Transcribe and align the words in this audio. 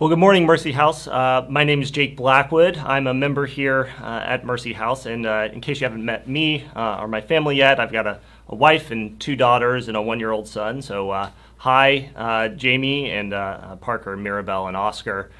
Well, 0.00 0.08
good 0.08 0.20
morning, 0.20 0.46
Mercy 0.46 0.70
House. 0.70 1.08
Uh, 1.08 1.44
my 1.48 1.64
name 1.64 1.82
is 1.82 1.90
Jake 1.90 2.16
Blackwood. 2.16 2.76
I'm 2.76 3.08
a 3.08 3.14
member 3.14 3.46
here 3.46 3.92
uh, 4.00 4.22
at 4.24 4.44
Mercy 4.44 4.72
House. 4.72 5.06
And 5.06 5.26
uh, 5.26 5.48
in 5.52 5.60
case 5.60 5.80
you 5.80 5.86
haven't 5.86 6.04
met 6.04 6.28
me 6.28 6.64
uh, 6.76 6.98
or 7.00 7.08
my 7.08 7.20
family 7.20 7.56
yet, 7.56 7.80
I've 7.80 7.90
got 7.90 8.06
a, 8.06 8.20
a, 8.48 8.54
wife 8.54 8.92
and 8.92 9.18
two 9.18 9.34
daughters 9.34 9.88
and 9.88 9.96
a 9.96 10.00
one 10.00 10.20
year 10.20 10.30
old 10.30 10.46
son. 10.46 10.82
So, 10.82 11.10
uh, 11.10 11.30
hi, 11.56 12.12
uh, 12.14 12.46
Jamie 12.50 13.10
and 13.10 13.32
Parker, 13.80 14.16
Mirabelle, 14.16 14.68
and 14.68 14.76
Oscar. 14.76 15.32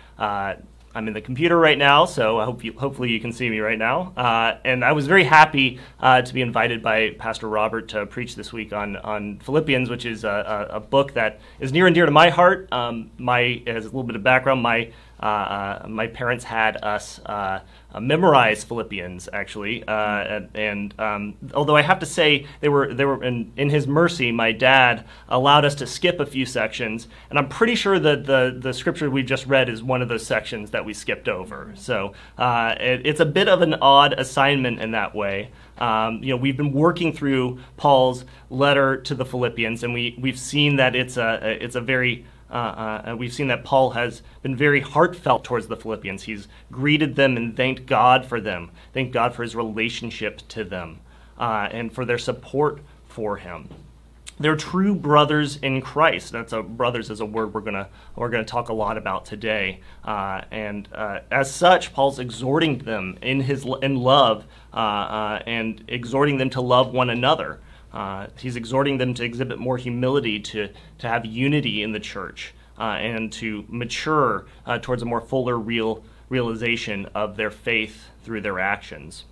I'm 0.99 1.07
in 1.07 1.15
the 1.15 1.21
computer 1.21 1.57
right 1.57 1.79
now, 1.79 2.07
so 2.07 2.41
I 2.41 2.45
hope 2.45 2.65
you, 2.65 2.73
hopefully 2.73 3.11
you 3.11 3.21
can 3.21 3.33
see 3.33 3.49
me 3.49 3.61
right 3.61 3.79
now. 3.79 4.13
Uh, 4.17 4.59
and 4.65 4.85
I 4.85 4.91
was 4.91 5.07
very 5.07 5.23
happy 5.23 5.79
uh, 6.01 6.23
to 6.23 6.35
be 6.35 6.43
invited 6.43 6.83
by 6.83 7.11
Pastor 7.11 7.49
Robert 7.49 7.91
to 7.91 8.05
preach 8.05 8.35
this 8.35 8.53
week 8.53 8.73
on, 8.73 8.97
on 8.97 9.39
Philippians, 9.39 9.91
which 9.91 10.05
is 10.05 10.25
a, 10.25 10.67
a, 10.73 10.79
a 10.79 10.81
book 10.81 11.15
that 11.15 11.41
is 11.61 11.73
near 11.73 11.87
and 11.87 11.95
dear 11.95 12.05
to 12.05 12.11
my 12.11 12.31
heart. 12.31 12.67
Um, 12.73 13.13
my 13.17 13.63
as 13.69 13.85
a 13.85 13.89
little 13.89 14.03
bit 14.03 14.17
of 14.17 14.25
background, 14.25 14.61
my 14.61 14.93
uh, 15.21 15.27
uh, 15.27 15.87
my 15.89 16.07
parents 16.07 16.45
had 16.45 16.77
us 16.85 17.19
uh, 17.27 17.61
memorize 18.01 18.63
Philippians 18.63 19.29
actually, 19.33 19.83
and, 19.89 20.49
and 20.55 20.95
um, 20.99 21.35
although 21.55 21.77
I 21.77 21.83
have 21.83 21.99
to 22.01 22.07
say 22.07 22.47
they 22.61 22.69
were 22.69 22.95
they 22.95 23.05
were 23.05 23.23
in, 23.25 23.53
in 23.57 23.71
His 23.71 23.87
mercy, 23.87 24.31
my 24.31 24.53
dad 24.53 25.05
allowed 25.29 25.65
us 25.65 25.75
to 25.77 25.87
skip 25.87 26.21
a 26.21 26.27
few 26.27 26.47
sections, 26.47 27.09
and 27.31 27.39
I'm 27.39 27.49
pretty 27.49 27.75
sure 27.75 27.99
that 27.99 28.27
the 28.27 28.57
the 28.61 28.73
scripture 28.73 29.11
we 29.11 29.23
just 29.23 29.47
read 29.47 29.69
is 29.69 29.83
one 29.83 30.03
of 30.03 30.09
those 30.09 30.25
sections 30.25 30.71
that 30.71 30.85
we 30.85 30.95
skipped 30.95 31.29
over. 31.29 31.73
So 31.75 32.13
it, 32.39 33.03
it's 33.05 33.21
a 33.21 33.27
bit 33.27 33.49
of 33.49 33.63
an 33.63 33.75
odd 33.75 34.13
assignment 34.13 34.81
in 34.81 34.93
that 34.93 35.15
way. 35.15 35.51
Um, 35.79 36.23
you 36.23 36.31
know, 36.31 36.37
we've 36.37 36.57
been 36.57 36.73
working 36.73 37.13
through 37.13 37.59
Paul's 37.77 38.25
letter 38.51 38.97
to 38.99 39.15
the 39.15 39.25
Philippians, 39.25 39.83
and 39.83 39.95
we 39.95 40.17
we've 40.21 40.39
seen 40.39 40.77
that 40.77 40.95
it's 40.95 41.17
a 41.17 41.65
it's 41.65 41.77
a 41.77 41.81
very 41.81 42.25
uh, 42.51 42.55
uh, 43.11 43.17
we've 43.19 43.33
seen 43.33 43.49
that 43.49 43.65
Paul 43.65 43.91
has 43.91 44.23
been 44.43 44.57
very 44.57 44.81
heartfelt 44.81 45.45
towards 45.45 45.67
the 45.67 45.77
Philippians. 45.77 46.23
He's 46.23 46.49
greeted 46.73 47.17
them 47.17 47.37
and 47.37 47.57
thanked 47.57 47.87
God 47.87 48.25
for 48.25 48.41
them, 48.41 48.71
thanked 48.93 49.13
God 49.13 49.35
for 49.35 49.43
his 49.43 49.55
relationship 49.55 50.43
to 50.49 50.65
them, 50.65 51.01
uh, 51.39 51.69
and 51.71 51.93
for 51.93 52.05
their 52.05 52.19
support 52.19 52.81
for 53.07 53.37
him. 53.37 53.69
They're 54.41 54.57
true 54.57 54.95
brothers 54.95 55.57
in 55.57 55.81
Christ. 55.81 56.33
That's 56.33 56.53
a 56.53 56.63
brothers 56.63 57.11
is 57.11 57.21
a 57.21 57.27
word 57.27 57.53
we're 57.53 57.61
gonna 57.61 57.89
we're 58.15 58.29
gonna 58.29 58.45
talk 58.45 58.69
a 58.69 58.73
lot 58.73 58.97
about 58.97 59.25
today. 59.25 59.81
Uh, 60.05 60.43
and 60.53 60.89
uh, 60.95 61.21
as 61.31 61.53
such, 61.53 61.93
Paul's 61.93 62.21
exhorting 62.21 62.79
them 62.79 63.19
in 63.21 63.41
his 63.41 63.67
in 63.83 63.97
love 63.97 64.45
uh, 64.73 65.41
and 65.45 65.83
exhorting 65.89 66.39
them 66.39 66.51
to 66.51 66.61
love 66.61 66.93
one 66.93 67.11
another. 67.11 67.59
Uh, 67.93 68.27
he's 68.39 68.57
exhorting 68.57 68.99
them 68.99 69.15
to 69.15 69.25
exhibit 69.25 69.59
more 69.59 69.77
humility, 69.77 70.39
to, 70.41 70.69
to 70.99 71.09
have 71.09 71.25
unity 71.25 71.83
in 71.83 71.93
the 71.93 72.01
church, 72.01 72.55
uh, 72.79 72.83
and 72.83 73.33
to 73.33 73.65
mature 73.69 74.47
uh, 74.67 74.79
towards 74.79 75.03
a 75.03 75.07
more 75.07 75.21
fuller 75.21 75.59
real 75.59 76.03
realization 76.29 77.07
of 77.15 77.37
their 77.37 77.51
faith 77.51 78.09
through 78.23 78.41
their 78.41 78.59
actions. 78.59 79.25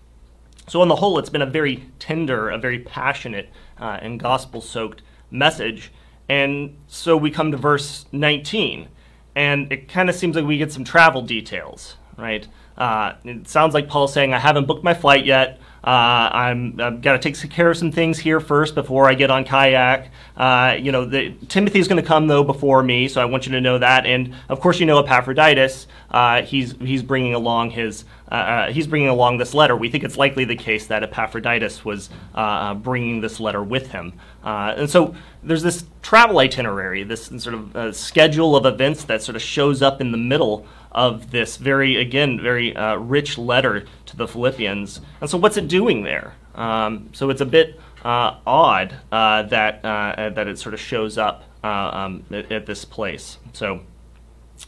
So, 0.68 0.80
on 0.80 0.88
the 0.88 0.96
whole, 0.96 1.18
it's 1.18 1.30
been 1.30 1.42
a 1.42 1.46
very 1.46 1.84
tender, 1.98 2.50
a 2.50 2.58
very 2.58 2.80
passionate, 2.80 3.50
uh, 3.78 3.98
and 4.00 4.18
gospel 4.18 4.60
soaked 4.60 5.02
message. 5.30 5.92
And 6.28 6.76
so 6.88 7.16
we 7.16 7.30
come 7.30 7.52
to 7.52 7.56
verse 7.56 8.06
19, 8.10 8.88
and 9.36 9.72
it 9.72 9.88
kind 9.88 10.08
of 10.08 10.16
seems 10.16 10.34
like 10.34 10.44
we 10.44 10.58
get 10.58 10.72
some 10.72 10.82
travel 10.82 11.22
details, 11.22 11.96
right? 12.16 12.46
Uh, 12.76 13.12
it 13.24 13.48
sounds 13.48 13.74
like 13.74 13.88
Paul's 13.88 14.12
saying, 14.12 14.34
I 14.34 14.38
haven't 14.38 14.66
booked 14.66 14.82
my 14.82 14.94
flight 14.94 15.24
yet. 15.24 15.60
Uh, 15.86 16.28
I'm 16.32 16.80
I've 16.80 17.00
got 17.00 17.12
to 17.12 17.18
take 17.20 17.50
care 17.50 17.70
of 17.70 17.76
some 17.76 17.92
things 17.92 18.18
here 18.18 18.40
first 18.40 18.74
before 18.74 19.08
I 19.08 19.14
get 19.14 19.30
on 19.30 19.44
kayak. 19.44 20.10
Uh, 20.36 20.76
you 20.80 20.90
know, 20.90 21.04
the, 21.04 21.32
Timothy's 21.48 21.86
going 21.86 22.02
to 22.02 22.06
come 22.06 22.26
though 22.26 22.42
before 22.42 22.82
me, 22.82 23.06
so 23.06 23.22
I 23.22 23.24
want 23.26 23.46
you 23.46 23.52
to 23.52 23.60
know 23.60 23.78
that. 23.78 24.04
And 24.04 24.34
of 24.48 24.58
course, 24.58 24.80
you 24.80 24.86
know 24.86 24.98
Epaphroditus. 24.98 25.86
Uh, 26.10 26.42
he's 26.42 26.72
he's 26.80 27.04
bringing 27.04 27.34
along 27.34 27.70
his 27.70 28.04
uh, 28.32 28.34
uh, 28.34 28.72
he's 28.72 28.88
bringing 28.88 29.08
along 29.08 29.38
this 29.38 29.54
letter. 29.54 29.76
We 29.76 29.88
think 29.88 30.02
it's 30.02 30.16
likely 30.16 30.44
the 30.44 30.56
case 30.56 30.88
that 30.88 31.04
Epaphroditus 31.04 31.84
was 31.84 32.10
uh, 32.34 32.74
bringing 32.74 33.20
this 33.20 33.38
letter 33.38 33.62
with 33.62 33.92
him. 33.92 34.14
and 34.42 34.90
so 34.90 35.14
there's 35.44 35.62
this 35.62 35.84
travel 36.02 36.40
itinerary, 36.40 37.04
this 37.04 37.26
sort 37.38 37.54
of 37.54 37.94
schedule 37.94 38.56
of 38.56 38.66
events 38.66 39.04
that 39.04 39.22
sort 39.22 39.36
of 39.36 39.42
shows 39.42 39.82
up 39.82 40.00
in 40.00 40.10
the 40.10 40.18
middle 40.18 40.66
of 40.96 41.30
this 41.30 41.58
very, 41.58 41.96
again, 41.96 42.40
very 42.40 42.74
uh, 42.74 42.96
rich 42.96 43.36
letter 43.38 43.84
to 44.06 44.16
the 44.16 44.26
Philippians. 44.26 45.02
And 45.20 45.30
so, 45.30 45.38
what's 45.38 45.58
it 45.58 45.68
doing 45.68 46.02
there? 46.02 46.34
Um, 46.54 47.10
so, 47.12 47.28
it's 47.30 47.42
a 47.42 47.46
bit 47.46 47.78
uh, 48.02 48.38
odd 48.46 48.94
uh, 49.12 49.42
that 49.42 49.84
uh, 49.84 50.30
that 50.30 50.48
it 50.48 50.58
sort 50.58 50.74
of 50.74 50.80
shows 50.80 51.18
up 51.18 51.44
uh, 51.62 51.66
um, 51.66 52.24
at, 52.30 52.50
at, 52.50 52.66
this 52.66 52.84
place. 52.84 53.38
So, 53.52 53.80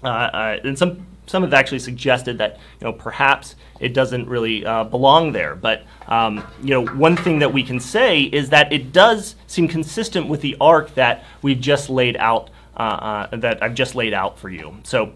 uh, 0.03 0.59
and 0.63 0.79
some 0.79 1.07
some 1.27 1.43
have 1.43 1.55
actually 1.55 1.79
suggested 1.79 2.39
that 2.39 2.59
you 2.81 2.87
know 2.87 2.93
perhaps 2.93 3.55
it 3.81 3.95
doesn't 3.95 4.29
really 4.29 4.61
belong 4.61 5.33
there. 5.33 5.55
But 5.55 5.85
um, 6.09 6.47
you 6.63 6.71
know, 6.71 6.87
one 6.95 7.17
thing 7.17 7.39
that 7.39 7.53
we 7.53 7.63
can 7.63 7.81
say 7.81 8.23
is 8.23 8.51
that 8.51 8.73
it 8.73 8.93
does 8.93 9.37
seem 9.47 9.67
consistent 9.67 10.29
with 10.29 10.41
the 10.41 10.57
arc 10.61 10.95
that 10.95 11.25
we've 11.41 11.61
just 11.61 11.89
laid 11.89 12.17
out. 12.19 12.51
that 12.77 13.59
I've 13.63 13.75
just 13.75 13.95
laid 13.95 14.13
out 14.13 14.39
for 14.39 14.51
you. 14.51 14.77
So 14.83 15.13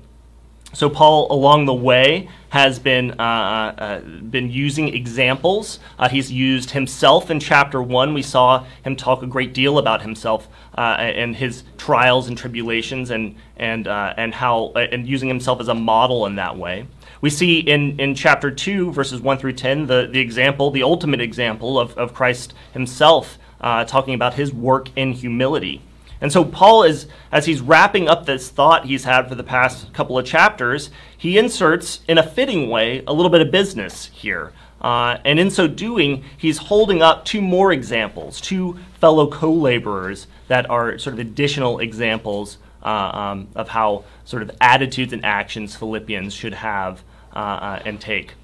so 0.73 0.89
Paul, 0.89 1.31
along 1.31 1.67
the 1.67 1.75
way, 1.75 2.29
has 2.49 2.79
been 2.79 3.13
uh, 3.13 3.75
uh, 3.79 4.01
been 4.01 4.51
using 4.51 4.95
examples. 4.95 5.79
Uh, 5.99 6.09
he's 6.09 6.33
used 6.33 6.71
himself 6.71 7.31
in 7.31 7.41
chapter 7.41 7.83
one. 7.83 8.15
We 8.15 8.23
saw 8.23 8.65
him 8.85 8.97
talk 8.97 9.23
a 9.23 9.27
great 9.27 9.53
deal 9.53 9.79
about 9.79 10.03
himself 10.03 10.49
uh, 10.77 10.97
and 10.99 11.37
his 11.37 11.65
trials 11.77 12.29
and 12.29 12.37
tribulations, 12.37 13.11
and 13.11 13.37
and 13.57 13.87
uh, 13.87 14.15
and 14.17 14.35
how 14.35 14.73
uh, 14.75 14.87
and 14.93 15.07
using 15.07 15.29
himself 15.29 15.61
as 15.61 15.69
a 15.69 15.75
model 15.75 16.25
in 16.27 16.37
that 16.37 16.57
way. 16.57 16.87
We 17.21 17.31
see 17.31 17.61
in, 17.61 18.01
in 18.01 18.17
chapter 18.17 18.51
2, 18.51 18.91
verses 18.91 19.21
1 19.21 19.39
through 19.39 19.53
10, 19.53 19.87
the, 19.87 20.09
the 20.11 20.19
example, 20.19 20.73
the 20.73 20.83
ultimate 20.83 21.21
example 21.21 21.79
of, 21.79 21.97
of 21.97 22.13
Christ 22.13 22.53
himself, 22.73 23.39
talking 23.61 24.15
about 24.15 24.35
his 24.35 24.53
work 24.53 24.89
in 24.97 25.13
humility. 25.13 25.83
And 26.23 26.33
so 26.33 26.45
Paul 26.45 26.85
is, 26.85 27.09
as 27.33 27.47
he's 27.47 27.61
wrapping 27.61 28.09
up 28.09 28.25
this 28.25 28.49
thought 28.49 28.87
he's 28.87 29.03
had 29.03 29.29
for 29.29 29.35
the 29.35 29.43
past 29.43 29.93
couple 29.93 30.17
of 30.17 30.25
chapters, 30.25 30.91
he 31.19 31.37
inserts 31.37 32.01
in 32.07 32.17
a 32.17 32.23
fitting 32.23 32.71
way 32.71 33.03
a 33.09 33.13
little 33.13 33.29
bit 33.31 33.41
of 33.41 33.51
business 33.51 34.07
here. 34.07 34.53
Uh, 34.81 35.19
and 35.25 35.41
in 35.41 35.51
so 35.51 35.67
doing, 35.67 36.25
he's 36.37 36.59
holding 36.59 37.03
up 37.03 37.25
two 37.25 37.41
more 37.41 37.73
examples, 37.73 38.41
two 38.41 38.79
fellow 39.01 39.27
co 39.27 39.53
laborers 39.53 40.29
that 40.47 40.71
are 40.71 40.97
sort 40.97 41.15
of 41.15 41.19
additional 41.19 41.81
examples 41.81 42.59
uh, 42.85 42.89
um, 42.89 43.49
of 43.57 43.69
how 43.69 44.05
sort 44.25 44.43
of 44.43 44.51
attitudes 44.61 45.13
and 45.13 45.25
actions 45.25 45.75
Philippians 45.75 46.33
should 46.33 46.55
have 46.55 47.03
uh, 47.33 47.39
uh 47.39 47.83
and 47.85 48.01
take, 48.01 48.35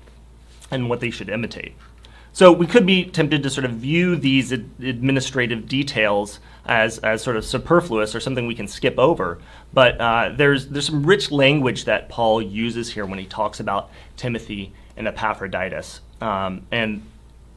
and 0.70 0.88
what 0.88 1.00
they 1.00 1.10
should 1.10 1.28
imitate. 1.28 1.74
So 2.32 2.52
we 2.52 2.66
could 2.66 2.86
be 2.86 3.04
tempted 3.04 3.42
to 3.42 3.50
sort 3.50 3.64
of 3.64 3.72
view 3.72 4.14
these 4.14 4.52
administrative 4.52 5.66
details 5.66 6.38
as, 6.68 6.98
as 6.98 7.22
sort 7.22 7.36
of 7.36 7.44
superfluous 7.44 8.14
or 8.14 8.20
something 8.20 8.46
we 8.46 8.54
can 8.54 8.68
skip 8.68 8.98
over. 8.98 9.38
But 9.72 10.00
uh, 10.00 10.32
there's, 10.36 10.68
there's 10.68 10.86
some 10.86 11.04
rich 11.04 11.30
language 11.30 11.86
that 11.86 12.08
Paul 12.08 12.42
uses 12.42 12.92
here 12.92 13.06
when 13.06 13.18
he 13.18 13.26
talks 13.26 13.58
about 13.58 13.90
Timothy 14.16 14.72
and 14.96 15.08
Epaphroditus. 15.08 16.00
Um, 16.20 16.66
and 16.70 17.02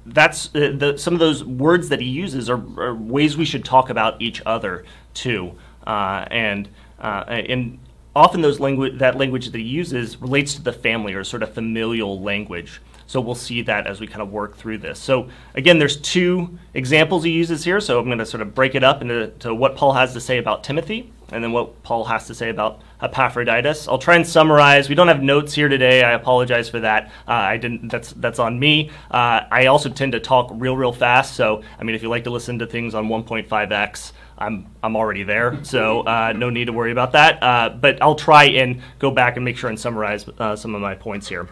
that's 0.05 0.47
uh, 0.55 0.73
the, 0.75 0.97
some 0.97 1.13
of 1.13 1.19
those 1.19 1.43
words 1.43 1.89
that 1.89 1.99
he 1.99 2.07
uses 2.07 2.49
are, 2.49 2.61
are, 2.77 2.95
ways 2.95 3.37
we 3.37 3.45
should 3.45 3.65
talk 3.65 3.89
about 3.89 4.21
each 4.21 4.41
other 4.45 4.85
too. 5.13 5.55
Uh, 5.85 6.25
and, 6.31 6.69
uh, 6.99 7.25
and 7.27 7.79
often 8.15 8.41
those 8.41 8.59
language, 8.59 8.97
that 8.99 9.17
language 9.17 9.49
that 9.51 9.57
he 9.57 9.63
uses 9.63 10.21
relates 10.21 10.55
to 10.55 10.61
the 10.61 10.73
family 10.73 11.13
or 11.13 11.23
sort 11.23 11.43
of 11.43 11.53
familial 11.53 12.21
language. 12.21 12.81
So 13.11 13.19
we'll 13.19 13.35
see 13.35 13.61
that 13.63 13.87
as 13.87 13.99
we 13.99 14.07
kind 14.07 14.21
of 14.21 14.31
work 14.31 14.55
through 14.55 14.77
this. 14.77 14.97
So 14.97 15.27
again, 15.53 15.79
there's 15.79 15.97
two 15.97 16.57
examples 16.73 17.25
he 17.25 17.31
uses 17.31 17.61
here. 17.61 17.81
So 17.81 17.99
I'm 17.99 18.05
going 18.05 18.19
to 18.19 18.25
sort 18.25 18.39
of 18.39 18.55
break 18.55 18.73
it 18.73 18.85
up 18.85 19.01
into 19.01 19.53
what 19.53 19.75
Paul 19.75 19.91
has 19.91 20.13
to 20.13 20.21
say 20.21 20.37
about 20.37 20.63
Timothy 20.63 21.11
and 21.29 21.43
then 21.43 21.51
what 21.51 21.83
Paul 21.83 22.05
has 22.05 22.27
to 22.27 22.33
say 22.33 22.47
about 22.47 22.79
Epaphroditus. 23.01 23.89
I'll 23.89 23.97
try 23.97 24.15
and 24.15 24.25
summarize. 24.25 24.87
We 24.87 24.95
don't 24.95 25.09
have 25.09 25.21
notes 25.21 25.53
here 25.53 25.67
today. 25.67 26.05
I 26.05 26.13
apologize 26.13 26.69
for 26.69 26.79
that. 26.79 27.11
Uh, 27.27 27.31
I 27.33 27.57
didn't. 27.57 27.89
That's 27.89 28.13
that's 28.13 28.39
on 28.39 28.57
me. 28.57 28.91
Uh, 29.09 29.41
I 29.51 29.65
also 29.65 29.89
tend 29.89 30.13
to 30.13 30.21
talk 30.21 30.49
real 30.53 30.77
real 30.77 30.93
fast. 30.93 31.35
So 31.35 31.63
I 31.81 31.83
mean, 31.83 31.97
if 31.97 32.01
you 32.01 32.07
like 32.07 32.23
to 32.23 32.29
listen 32.29 32.59
to 32.59 32.65
things 32.65 32.95
on 32.95 33.09
1.5x, 33.09 34.13
I'm 34.37 34.67
I'm 34.81 34.95
already 34.95 35.23
there. 35.23 35.61
So 35.65 36.03
uh, 36.03 36.31
no 36.33 36.49
need 36.49 36.65
to 36.65 36.73
worry 36.73 36.93
about 36.93 37.11
that. 37.11 37.43
Uh, 37.43 37.69
but 37.71 38.01
I'll 38.01 38.15
try 38.15 38.45
and 38.45 38.81
go 38.99 39.11
back 39.11 39.35
and 39.35 39.43
make 39.43 39.57
sure 39.57 39.69
and 39.69 39.77
summarize 39.77 40.25
uh, 40.39 40.55
some 40.55 40.75
of 40.75 40.81
my 40.81 40.95
points 40.95 41.27
here. 41.27 41.49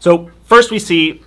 So, 0.00 0.30
first 0.44 0.70
we 0.70 0.78
see 0.78 1.22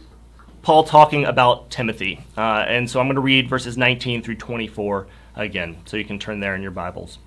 Paul 0.61 0.83
talking 0.83 1.25
about 1.25 1.69
Timothy. 1.69 2.23
Uh, 2.37 2.65
and 2.67 2.89
so 2.89 2.99
I'm 2.99 3.07
going 3.07 3.15
to 3.15 3.21
read 3.21 3.49
verses 3.49 3.77
19 3.77 4.21
through 4.21 4.35
24 4.35 5.07
again, 5.35 5.77
so 5.85 5.97
you 5.97 6.05
can 6.05 6.19
turn 6.19 6.39
there 6.39 6.55
in 6.55 6.61
your 6.61 6.71
Bibles. 6.71 7.17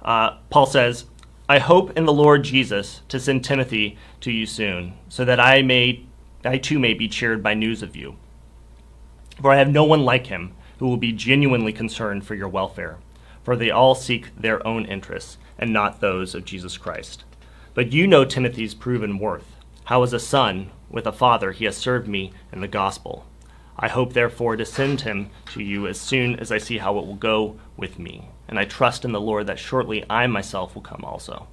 Uh, 0.00 0.38
Paul 0.50 0.66
says, 0.66 1.04
I 1.48 1.58
hope 1.58 1.96
in 1.96 2.06
the 2.06 2.12
Lord 2.12 2.44
Jesus 2.44 3.02
to 3.08 3.20
send 3.20 3.44
Timothy 3.44 3.98
to 4.20 4.32
you 4.32 4.46
soon, 4.46 4.94
so 5.08 5.24
that 5.24 5.38
I 5.38 5.62
may 5.62 6.04
I 6.44 6.58
too 6.58 6.80
may 6.80 6.94
be 6.94 7.08
cheered 7.08 7.42
by 7.42 7.54
news 7.54 7.82
of 7.82 7.94
you. 7.94 8.16
For 9.40 9.52
I 9.52 9.56
have 9.56 9.70
no 9.70 9.84
one 9.84 10.04
like 10.04 10.26
him 10.26 10.54
who 10.78 10.88
will 10.88 10.96
be 10.96 11.12
genuinely 11.12 11.72
concerned 11.72 12.26
for 12.26 12.34
your 12.34 12.48
welfare, 12.48 12.98
for 13.44 13.54
they 13.54 13.70
all 13.70 13.94
seek 13.94 14.34
their 14.36 14.66
own 14.66 14.84
interests 14.86 15.38
and 15.58 15.72
not 15.72 16.00
those 16.00 16.34
of 16.34 16.44
Jesus 16.44 16.76
Christ. 16.76 17.22
But 17.74 17.92
you 17.92 18.08
know 18.08 18.24
Timothy's 18.24 18.74
proven 18.74 19.18
worth. 19.18 19.61
How 19.84 20.02
as 20.02 20.12
a 20.12 20.20
son, 20.20 20.70
with 20.90 21.06
a 21.06 21.12
father, 21.12 21.52
he 21.52 21.64
has 21.64 21.76
served 21.76 22.06
me 22.06 22.32
in 22.52 22.60
the 22.60 22.68
gospel. 22.68 23.26
I 23.76 23.88
hope, 23.88 24.12
therefore, 24.12 24.56
to 24.56 24.64
send 24.64 25.00
him 25.00 25.30
to 25.52 25.62
you 25.62 25.86
as 25.86 25.98
soon 25.98 26.38
as 26.38 26.52
I 26.52 26.58
see 26.58 26.78
how 26.78 26.98
it 26.98 27.06
will 27.06 27.16
go 27.16 27.58
with 27.76 27.98
me. 27.98 28.28
And 28.46 28.58
I 28.58 28.64
trust 28.64 29.04
in 29.04 29.12
the 29.12 29.20
Lord 29.20 29.46
that 29.46 29.58
shortly 29.58 30.04
I 30.08 30.26
myself 30.26 30.74
will 30.74 30.82
come 30.82 31.04
also. 31.04 31.48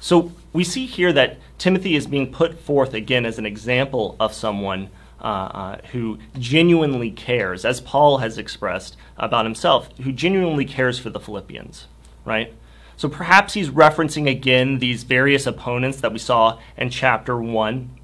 So 0.00 0.32
we 0.52 0.64
see 0.64 0.86
here 0.86 1.12
that 1.12 1.38
Timothy 1.58 1.94
is 1.94 2.06
being 2.06 2.32
put 2.32 2.58
forth 2.58 2.94
again 2.94 3.24
as 3.24 3.38
an 3.38 3.46
example 3.46 4.16
of 4.18 4.32
someone 4.34 4.90
uh, 5.20 5.24
uh, 5.24 5.78
who 5.92 6.18
genuinely 6.38 7.10
cares, 7.10 7.64
as 7.64 7.80
Paul 7.80 8.18
has 8.18 8.38
expressed 8.38 8.96
about 9.18 9.44
himself, 9.44 9.90
who 9.98 10.12
genuinely 10.12 10.64
cares 10.64 10.98
for 10.98 11.10
the 11.10 11.20
Philippians, 11.20 11.86
right? 12.24 12.54
So 13.00 13.08
perhaps 13.08 13.54
he's 13.54 13.70
referencing 13.70 14.28
again 14.28 14.78
these 14.78 15.04
various 15.04 15.46
opponents 15.46 16.02
that 16.02 16.12
we 16.12 16.18
saw 16.18 16.58
in 16.76 16.90
chapter 16.90 17.40
1 17.40 17.98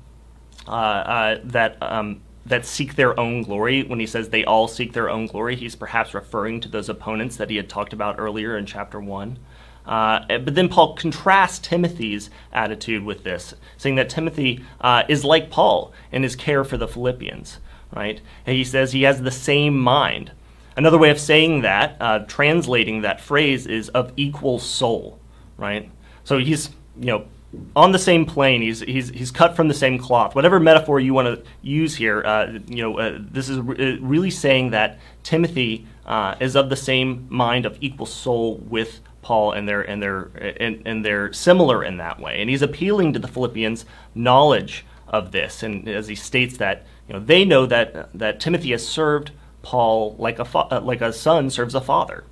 uh, 0.66 0.70
uh, 0.70 1.40
that, 1.44 1.76
um, 1.82 2.22
that 2.46 2.64
seek 2.64 2.94
their 2.96 3.20
own 3.20 3.43
glory. 3.43 3.82
When 3.82 4.00
he 4.00 4.06
says 4.06 4.31
they 4.31 4.43
all 4.43 4.66
seek 4.69 4.94
their 4.94 5.10
own 5.10 5.26
glory, 5.26 5.54
he's 5.54 5.76
perhaps 5.76 6.14
referring 6.14 6.62
to 6.62 6.69
those 6.70 6.88
opponents 6.88 7.37
that 7.37 7.50
he 7.50 7.56
had 7.56 7.69
talked 7.69 7.93
about 7.93 8.19
earlier 8.19 8.56
in 8.56 8.64
chapter 8.64 8.98
1. 8.98 9.38
Uh, 9.84 10.20
but 10.38 10.54
then 10.54 10.70
Paul 10.70 10.94
contrasts 10.94 11.58
Timothy's 11.58 12.31
attitude 12.50 13.04
with 13.04 13.22
this, 13.22 13.52
saying 13.76 13.96
that 13.96 14.08
Timothy 14.08 14.64
uh, 14.81 15.02
is 15.10 15.26
like 15.26 15.50
Paul 15.50 15.92
in 16.10 16.22
his 16.22 16.37
care 16.37 16.64
for 16.64 16.78
the 16.78 16.88
Philippians, 16.88 17.58
right? 17.94 18.22
And 18.46 18.56
he 18.56 18.64
says 18.64 18.92
he 18.92 19.02
has 19.02 19.20
the 19.20 19.31
same 19.31 19.78
mind. 19.78 20.32
Another 20.76 20.99
way 20.99 21.11
of 21.11 21.19
saying 21.19 21.62
that, 21.62 21.96
uh, 22.00 22.19
translating 22.20 23.02
that 23.02 23.20
phrase, 23.20 23.67
is 23.67 23.88
of 23.90 24.12
equal 24.17 24.58
soul, 24.58 25.19
right? 25.56 25.90
So 26.25 26.38
he's, 26.38 26.70
you 26.99 27.06
know, 27.06 27.26
on 27.75 27.93
the 27.93 27.99
same 27.99 28.26
plane. 28.26 28.61
He's, 28.61 28.81
he's, 28.81 29.08
he's 29.08 29.31
cut 29.31 29.56
from 29.56 29.69
the 29.69 29.75
same 29.75 29.99
cloth. 29.99 30.34
Whatever 30.34 30.61
metaphor 30.61 31.00
you 31.00 31.14
want 31.14 31.28
to 31.28 31.50
use 31.62 31.96
here, 31.96 32.23
uh, 32.25 32.58
you 32.67 32.82
know, 32.82 32.99
uh, 32.99 33.19
this 33.19 33.49
is 33.49 33.58
re- 33.61 33.94
uh, 33.94 34.00
really 34.02 34.31
saying 34.31 34.70
that 34.70 34.99
Timothy 35.23 35.87
uh, 36.05 36.34
is 36.40 36.56
of 36.56 36.69
the 36.69 36.76
same 36.76 37.26
mind 37.31 37.64
of 37.64 37.78
equal 37.81 38.06
soul 38.06 38.56
with 38.56 39.00
Paul, 39.23 39.52
and 39.52 39.69
they're 39.69 39.82
and 39.82 40.00
they're 40.00 40.31
and, 40.61 40.82
and 40.87 41.05
they're 41.05 41.32
similar 41.32 41.82
in 41.82 41.96
that 41.96 42.20
way. 42.20 42.40
And 42.40 42.49
he's 42.49 42.62
appealing 42.62 43.12
to 43.14 43.19
the 43.19 43.26
Philippians' 43.26 43.84
knowledge 44.14 44.87
of 45.08 45.32
this, 45.32 45.64
and 45.64 45.88
as 45.88 46.06
he 46.06 46.14
states 46.14 46.58
that 46.58 46.87
you 47.08 47.14
know 47.14 47.20
they 47.20 47.44
know 47.44 47.67
that 47.67 48.17
that 48.17 48.38
Timothy 48.38 48.70
has 48.70 48.87
served 48.87 49.32
Paul 49.62 50.16
like 50.18 50.38
a 50.38 50.44
fa- 50.44 50.68
uh, 50.70 50.80
like 50.80 51.00
a 51.00 51.12
son 51.12 51.50
serves 51.50 51.74
a 51.74 51.80
father. 51.80 52.24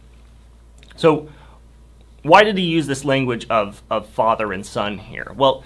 So, 0.97 1.29
why 2.23 2.45
did 2.45 2.57
he 2.57 2.65
use 2.65 2.87
this 2.87 3.05
language 3.05 3.47
of 3.49 3.83
of 3.91 4.09
father 4.09 4.53
and 4.53 4.65
son 4.65 4.99
here? 4.99 5.33
Well, 5.37 5.65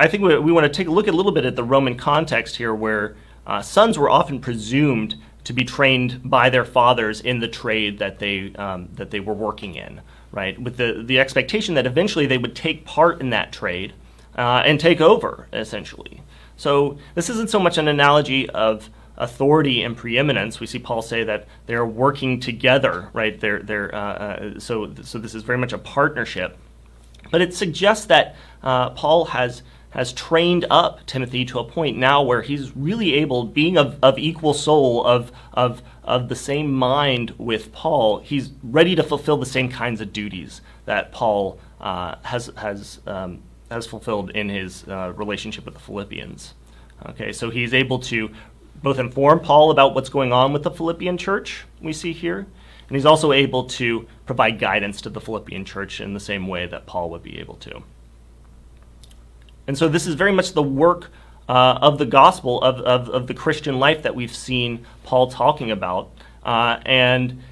I 0.00 0.08
think 0.08 0.22
we, 0.22 0.38
we 0.38 0.52
want 0.52 0.64
to 0.64 0.72
take 0.72 0.88
a 0.88 0.90
look 0.92 1.08
a 1.08 1.12
little 1.12 1.32
bit 1.32 1.44
at 1.44 1.56
the 1.56 1.64
Roman 1.64 1.96
context 1.96 2.56
here, 2.56 2.74
where 2.74 3.16
uh, 3.46 3.62
sons 3.62 3.98
were 3.98 4.10
often 4.10 4.40
presumed 4.40 5.16
to 5.44 5.52
be 5.52 5.64
trained 5.64 6.20
by 6.28 6.50
their 6.50 6.64
fathers 6.64 7.20
in 7.20 7.40
the 7.40 7.48
trade 7.48 7.98
that 7.98 8.18
they 8.18 8.52
um, 8.54 8.88
that 8.94 9.10
they 9.10 9.20
were 9.20 9.34
working 9.34 9.74
in 9.74 10.00
right? 10.32 10.60
With 10.60 10.76
the, 10.76 11.02
the 11.04 11.18
expectation 11.18 11.74
that 11.74 11.86
eventually 11.86 12.26
they 12.26 12.38
would 12.38 12.54
take 12.54 12.84
part 12.84 13.20
in 13.20 13.30
that 13.30 13.52
trade 13.52 13.94
uh, 14.36 14.62
and 14.64 14.78
take 14.78 15.00
over, 15.00 15.48
essentially. 15.52 16.22
So 16.56 16.98
this 17.14 17.30
isn't 17.30 17.50
so 17.50 17.58
much 17.58 17.78
an 17.78 17.88
analogy 17.88 18.48
of 18.50 18.90
authority 19.18 19.82
and 19.82 19.96
preeminence. 19.96 20.60
We 20.60 20.66
see 20.66 20.78
Paul 20.78 21.02
say 21.02 21.24
that 21.24 21.46
they're 21.66 21.84
working 21.84 22.40
together, 22.40 23.10
right? 23.12 23.38
They're, 23.38 23.60
they're, 23.62 23.94
uh, 23.94 23.98
uh, 23.98 24.60
so, 24.60 24.94
so 25.02 25.18
this 25.18 25.34
is 25.34 25.42
very 25.42 25.58
much 25.58 25.72
a 25.72 25.78
partnership. 25.78 26.56
But 27.30 27.42
it 27.42 27.52
suggests 27.52 28.06
that 28.06 28.36
uh, 28.62 28.90
Paul 28.90 29.26
has 29.26 29.62
has 29.90 30.12
trained 30.12 30.66
up 30.70 31.04
Timothy 31.06 31.44
to 31.46 31.58
a 31.58 31.64
point 31.64 31.96
now 31.96 32.22
where 32.22 32.42
he's 32.42 32.76
really 32.76 33.14
able, 33.14 33.44
being 33.44 33.78
of, 33.78 33.98
of 34.02 34.18
equal 34.18 34.52
soul, 34.52 35.04
of, 35.04 35.32
of, 35.54 35.82
of 36.04 36.28
the 36.28 36.36
same 36.36 36.70
mind 36.70 37.34
with 37.38 37.72
Paul, 37.72 38.18
he's 38.18 38.52
ready 38.62 38.94
to 38.94 39.02
fulfill 39.02 39.38
the 39.38 39.46
same 39.46 39.70
kinds 39.70 40.00
of 40.00 40.12
duties 40.12 40.60
that 40.84 41.10
Paul 41.10 41.58
uh, 41.80 42.16
has, 42.22 42.50
has, 42.58 43.00
um, 43.06 43.42
has 43.70 43.86
fulfilled 43.86 44.30
in 44.30 44.50
his 44.50 44.86
uh, 44.88 45.12
relationship 45.16 45.64
with 45.64 45.74
the 45.74 45.80
Philippians. 45.80 46.54
Okay, 47.10 47.32
so 47.32 47.48
he's 47.48 47.72
able 47.72 48.00
to 48.00 48.30
both 48.82 48.98
inform 48.98 49.40
Paul 49.40 49.70
about 49.70 49.94
what's 49.94 50.08
going 50.08 50.32
on 50.32 50.52
with 50.52 50.62
the 50.62 50.70
Philippian 50.70 51.18
church, 51.18 51.64
we 51.80 51.92
see 51.92 52.12
here, 52.12 52.38
and 52.88 52.96
he's 52.96 53.06
also 53.06 53.32
able 53.32 53.64
to 53.64 54.06
provide 54.26 54.58
guidance 54.58 55.00
to 55.02 55.10
the 55.10 55.20
Philippian 55.20 55.64
church 55.64 56.00
in 56.00 56.14
the 56.14 56.20
same 56.20 56.46
way 56.46 56.66
that 56.66 56.86
Paul 56.86 57.10
would 57.10 57.22
be 57.22 57.38
able 57.38 57.56
to. 57.56 57.82
And 59.66 59.76
so 59.76 59.88
this 59.88 60.06
is 60.06 60.14
very 60.14 60.32
much 60.32 60.54
the 60.54 60.62
work 60.62 61.10
uh, 61.48 61.78
of 61.80 61.98
the 61.98 62.06
gospel, 62.06 62.62
of, 62.62 62.80
of, 62.80 63.08
of, 63.08 63.26
the 63.26 63.34
Christian 63.34 63.78
life 63.78 64.02
that 64.02 64.14
we've 64.14 64.34
seen 64.34 64.86
Paul 65.04 65.30
talking 65.30 65.70
about. 65.70 66.10
Uh, 66.42 66.78
and 66.84 67.42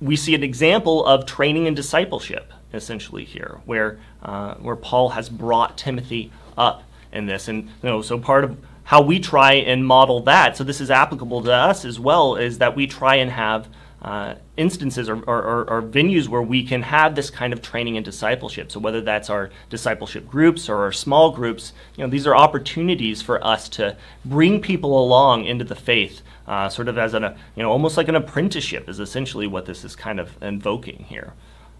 we 0.00 0.16
see 0.16 0.34
an 0.34 0.42
example 0.42 1.06
of 1.06 1.24
training 1.24 1.66
and 1.66 1.74
discipleship, 1.74 2.52
essentially, 2.72 3.24
here, 3.24 3.60
where, 3.64 4.00
uh, 4.22 4.54
where 4.54 4.76
Paul 4.76 5.10
has 5.10 5.28
brought 5.28 5.78
Timothy 5.78 6.32
up 6.56 6.82
in 7.12 7.26
this. 7.26 7.48
And 7.48 7.64
you 7.82 7.88
know, 7.88 8.02
so 8.02 8.18
part 8.18 8.44
of 8.44 8.56
how 8.88 9.02
we 9.02 9.20
try 9.20 9.52
and 9.52 9.86
model 9.86 10.20
that, 10.20 10.56
so 10.56 10.64
this 10.64 10.80
is 10.80 10.90
applicable 10.90 11.42
to 11.42 11.52
us 11.52 11.84
as 11.84 12.00
well, 12.00 12.36
is 12.36 12.56
that 12.56 12.74
we 12.74 12.86
try 12.86 13.16
and 13.16 13.30
have 13.30 13.68
uh, 14.00 14.34
instances 14.56 15.10
or, 15.10 15.18
or, 15.24 15.68
or, 15.68 15.82
venues 15.82 16.26
where 16.26 16.40
we 16.40 16.64
can 16.64 16.80
have 16.80 17.14
this 17.14 17.28
kind 17.28 17.52
of 17.52 17.60
training 17.60 17.96
and 17.98 18.04
discipleship. 18.04 18.72
So 18.72 18.80
whether 18.80 19.02
that's 19.02 19.28
our 19.28 19.50
discipleship 19.68 20.26
groups 20.26 20.70
or 20.70 20.76
our 20.84 20.92
small 20.92 21.32
groups, 21.32 21.74
you 21.96 22.02
know, 22.02 22.08
these 22.08 22.26
are 22.26 22.34
opportunities 22.34 23.20
for 23.20 23.46
us 23.46 23.68
to 23.70 23.94
bring 24.24 24.62
people 24.62 24.98
along 24.98 25.44
into 25.44 25.64
the 25.66 25.74
faith, 25.74 26.22
uh, 26.46 26.70
sort 26.70 26.88
of 26.88 26.96
as 26.96 27.12
an, 27.12 27.24
you 27.56 27.62
know, 27.62 27.70
almost 27.70 27.98
like 27.98 28.08
an 28.08 28.16
apprenticeship 28.16 28.88
is 28.88 29.00
essentially 29.00 29.46
what 29.46 29.66
this 29.66 29.84
is 29.84 29.94
kind 29.94 30.18
of 30.18 30.42
invoking 30.42 31.04
here. 31.10 31.34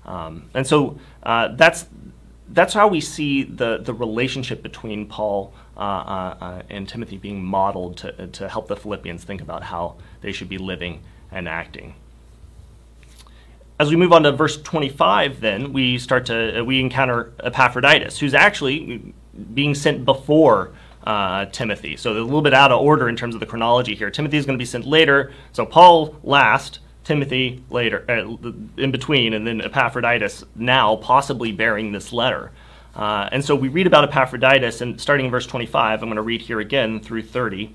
Um, 0.04 0.50
and 0.52 0.66
so 0.66 0.98
uh, 1.22 1.54
that's 1.56 1.86
that's 2.50 2.74
how 2.74 2.88
we 2.88 3.00
see 3.00 3.42
the, 3.44 3.78
the 3.78 3.92
relationship 3.92 4.62
between 4.62 5.06
Paul 5.06 5.52
uh, 5.76 5.80
uh, 5.80 6.36
uh, 6.40 6.62
and 6.70 6.88
Timothy 6.88 7.18
being 7.18 7.44
modeled 7.44 7.98
to, 7.98 8.26
to 8.28 8.48
help 8.48 8.68
the 8.68 8.76
Philippians 8.76 9.24
think 9.24 9.40
about 9.40 9.62
how 9.64 9.96
they 10.22 10.32
should 10.32 10.48
be 10.48 10.58
living 10.58 11.02
and 11.30 11.48
acting. 11.48 11.94
As 13.78 13.90
we 13.90 13.96
move 13.96 14.12
on 14.12 14.24
to 14.24 14.32
verse 14.32 14.60
25 14.60 15.40
then 15.40 15.72
we 15.72 15.98
start 15.98 16.26
to 16.26 16.60
uh, 16.60 16.64
we 16.64 16.80
encounter 16.80 17.32
epaphroditus 17.44 18.18
who's 18.18 18.34
actually 18.34 19.14
being 19.54 19.74
sent 19.74 20.04
before 20.04 20.72
uh, 21.04 21.44
timothy. 21.46 21.96
So 21.96 22.12
a 22.12 22.14
little 22.14 22.42
bit 22.42 22.54
out 22.54 22.72
of 22.72 22.80
order 22.80 23.08
in 23.08 23.14
terms 23.14 23.34
of 23.34 23.40
the 23.40 23.46
chronology 23.46 23.94
here. 23.94 24.10
Timothy 24.10 24.36
is 24.36 24.46
going 24.46 24.58
to 24.58 24.62
be 24.62 24.66
sent 24.66 24.84
later. 24.84 25.32
So 25.52 25.64
paul 25.64 26.16
last 26.24 26.80
timothy 27.08 27.62
later 27.70 28.04
uh, 28.08 28.50
in 28.76 28.90
between 28.90 29.32
and 29.32 29.46
then 29.46 29.60
epaphroditus 29.60 30.44
now 30.54 30.96
possibly 30.96 31.52
bearing 31.52 31.92
this 31.92 32.12
letter 32.12 32.52
uh, 32.94 33.28
and 33.32 33.44
so 33.44 33.54
we 33.54 33.68
read 33.68 33.86
about 33.86 34.04
epaphroditus 34.04 34.80
and 34.80 35.00
starting 35.00 35.26
in 35.26 35.30
verse 35.30 35.46
25 35.46 36.02
i'm 36.02 36.08
going 36.08 36.16
to 36.16 36.22
read 36.22 36.42
here 36.42 36.60
again 36.60 37.00
through 37.00 37.22
30 37.22 37.74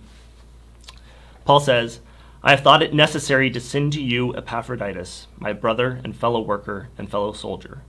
paul 1.46 1.60
says 1.60 2.00
I 2.46 2.52
have 2.52 2.60
thought 2.60 2.84
it 2.84 2.94
necessary 2.94 3.50
to 3.52 3.62
send 3.62 3.94
to 3.94 4.04
you 4.04 4.36
Epaphroditus, 4.36 5.28
my 5.40 5.54
brother 5.54 6.02
and 6.04 6.14
fellow 6.14 6.42
worker 6.42 6.90
and 6.98 7.10
fellow 7.10 7.32
soldier, 7.32 7.84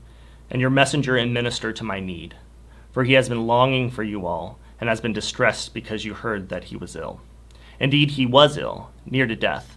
and 0.49 0.61
your 0.61 0.71
messenger 0.71 1.17
and 1.17 1.35
minister 1.35 1.73
to 1.73 1.83
my 1.83 1.99
need. 1.99 2.37
For 2.93 3.03
he 3.03 3.15
has 3.15 3.29
been 3.29 3.49
longing 3.49 3.91
for 3.91 4.05
you 4.05 4.27
all, 4.27 4.61
and 4.81 4.89
has 4.89 5.01
been 5.01 5.13
distressed 5.13 5.75
because 5.75 6.05
you 6.05 6.15
heard 6.15 6.51
that 6.51 6.65
he 6.65 6.77
was 6.77 6.95
ill. 6.95 7.21
Indeed, 7.81 8.13
he 8.13 8.27
was 8.27 8.57
ill, 8.57 8.91
near 9.05 9.27
to 9.27 9.35
death, 9.35 9.77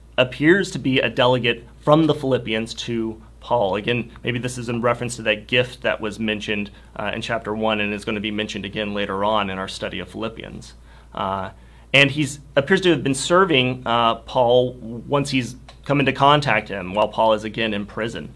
appears 0.21 0.71
to 0.71 0.79
be 0.79 0.99
a 0.99 1.09
delegate 1.09 1.67
from 1.81 2.07
the 2.07 2.13
Philippians 2.13 2.73
to 2.75 3.21
Paul. 3.39 3.75
Again, 3.75 4.11
maybe 4.23 4.39
this 4.39 4.57
is 4.57 4.69
in 4.69 4.81
reference 4.81 5.15
to 5.15 5.23
that 5.23 5.47
gift 5.47 5.81
that 5.81 5.99
was 5.99 6.19
mentioned 6.19 6.69
uh, 6.95 7.11
in 7.13 7.21
chapter 7.21 7.53
1 7.53 7.81
and 7.81 7.93
is 7.93 8.05
going 8.05 8.15
to 8.15 8.21
be 8.21 8.31
mentioned 8.31 8.65
again 8.65 8.93
later 8.93 9.25
on 9.25 9.49
in 9.49 9.57
our 9.57 9.67
study 9.67 9.99
of 9.99 10.09
Philippians. 10.09 10.75
Uh, 11.13 11.49
and 11.93 12.11
he 12.11 12.27
appears 12.55 12.81
to 12.81 12.89
have 12.91 13.03
been 13.03 13.15
serving 13.15 13.83
uh, 13.85 14.15
Paul 14.15 14.73
once 14.73 15.31
he's 15.31 15.55
come 15.83 15.99
into 15.99 16.13
contact 16.13 16.69
him 16.69 16.93
while 16.93 17.07
Paul 17.07 17.33
is 17.33 17.43
again 17.43 17.73
in 17.73 17.85
prison. 17.85 18.33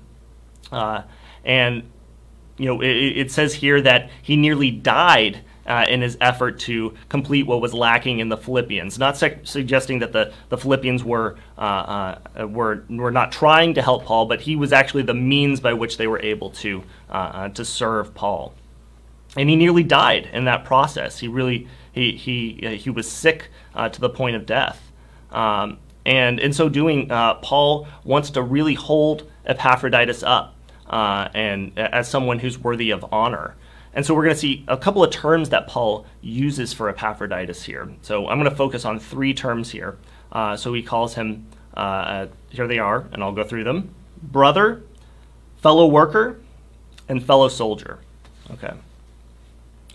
Uh, 0.71 1.03
and 1.45 1.83
you 2.57 2.65
know, 2.65 2.81
it, 2.81 2.87
it, 2.87 3.31
says 3.31 3.53
here 3.53 3.81
that 3.81 4.09
he 4.21 4.35
nearly 4.35 4.71
died 4.71 5.41
uh, 5.65 5.85
in 5.89 6.01
his 6.01 6.17
effort 6.21 6.59
to 6.59 6.93
complete 7.09 7.47
what 7.47 7.61
was 7.61 7.73
lacking 7.73 8.19
in 8.19 8.29
the 8.29 8.37
Philippians. 8.37 8.99
Not 8.99 9.17
suggesting 9.17 9.99
that 9.99 10.13
the, 10.13 10.31
the 10.49 10.57
Philippians 10.57 11.03
were, 11.03 11.37
uh, 11.57 12.17
uh, 12.39 12.47
were, 12.47 12.83
were 12.89 13.11
not 13.11 13.31
trying 13.31 13.73
to 13.73 13.81
help 13.81 14.05
Paul, 14.05 14.27
but 14.27 14.41
he 14.41 14.55
was 14.55 14.71
actually 14.71 15.03
the 15.03 15.13
means 15.13 15.59
by 15.59 15.73
which 15.73 15.97
they 15.97 16.07
were 16.07 16.19
able 16.19 16.51
to, 16.51 16.83
uh, 17.09 17.13
uh, 17.13 17.49
to 17.49 17.65
serve 17.65 18.13
Paul. 18.13 18.53
And 19.35 19.49
he 19.49 19.55
nearly 19.55 19.83
died 19.83 20.29
in 20.31 20.45
that 20.45 20.65
process. 20.65 21.19
He 21.19 21.27
really 21.27 21.67
he, 21.91 22.11
he, 22.15 22.77
he 22.77 22.89
was 22.89 23.09
sick 23.09 23.49
to 23.75 24.01
the 24.01 24.09
point 24.09 24.35
of 24.35 24.45
death. 24.45 24.91
Um, 25.31 25.79
and 26.05 26.39
in 26.39 26.53
so 26.53 26.69
doing, 26.69 27.07
Paul 27.07 27.87
wants 28.03 28.29
to 28.31 28.41
really 28.41 28.75
hold 28.75 29.29
Epaphroditus 29.45 30.23
up 30.23 30.55
and 30.89 31.77
as 31.77 32.07
someone 32.07 32.39
who's 32.39 32.57
worthy 32.57 32.91
of 32.91 33.05
honor. 33.11 33.55
And 33.95 34.05
so 34.05 34.13
we're 34.13 34.23
going 34.23 34.35
to 34.35 34.39
see 34.39 34.65
a 34.67 34.77
couple 34.77 35.03
of 35.03 35.09
terms 35.09 35.49
that 35.49 35.67
Paul 35.67 36.05
uses 36.21 36.73
for 36.73 36.89
Epaphroditus 36.89 37.63
here. 37.63 37.89
So 38.01 38.27
I'm 38.27 38.37
going 38.37 38.49
to 38.49 38.55
focus 38.55 38.83
on 38.85 38.99
three 38.99 39.33
terms 39.33 39.71
here. 39.71 39.97
Uh, 40.31 40.57
so 40.57 40.73
he 40.73 40.83
calls 40.83 41.15
him, 41.15 41.47
uh, 41.75 42.27
here 42.49 42.67
they 42.67 42.77
are, 42.77 43.07
and 43.13 43.23
I'll 43.23 43.31
go 43.31 43.43
through 43.43 43.63
them 43.63 43.93
brother, 44.21 44.83
fellow 45.61 45.87
worker, 45.87 46.39
and 47.07 47.23
fellow 47.23 47.47
soldier. 47.47 47.99
Okay. 48.51 48.73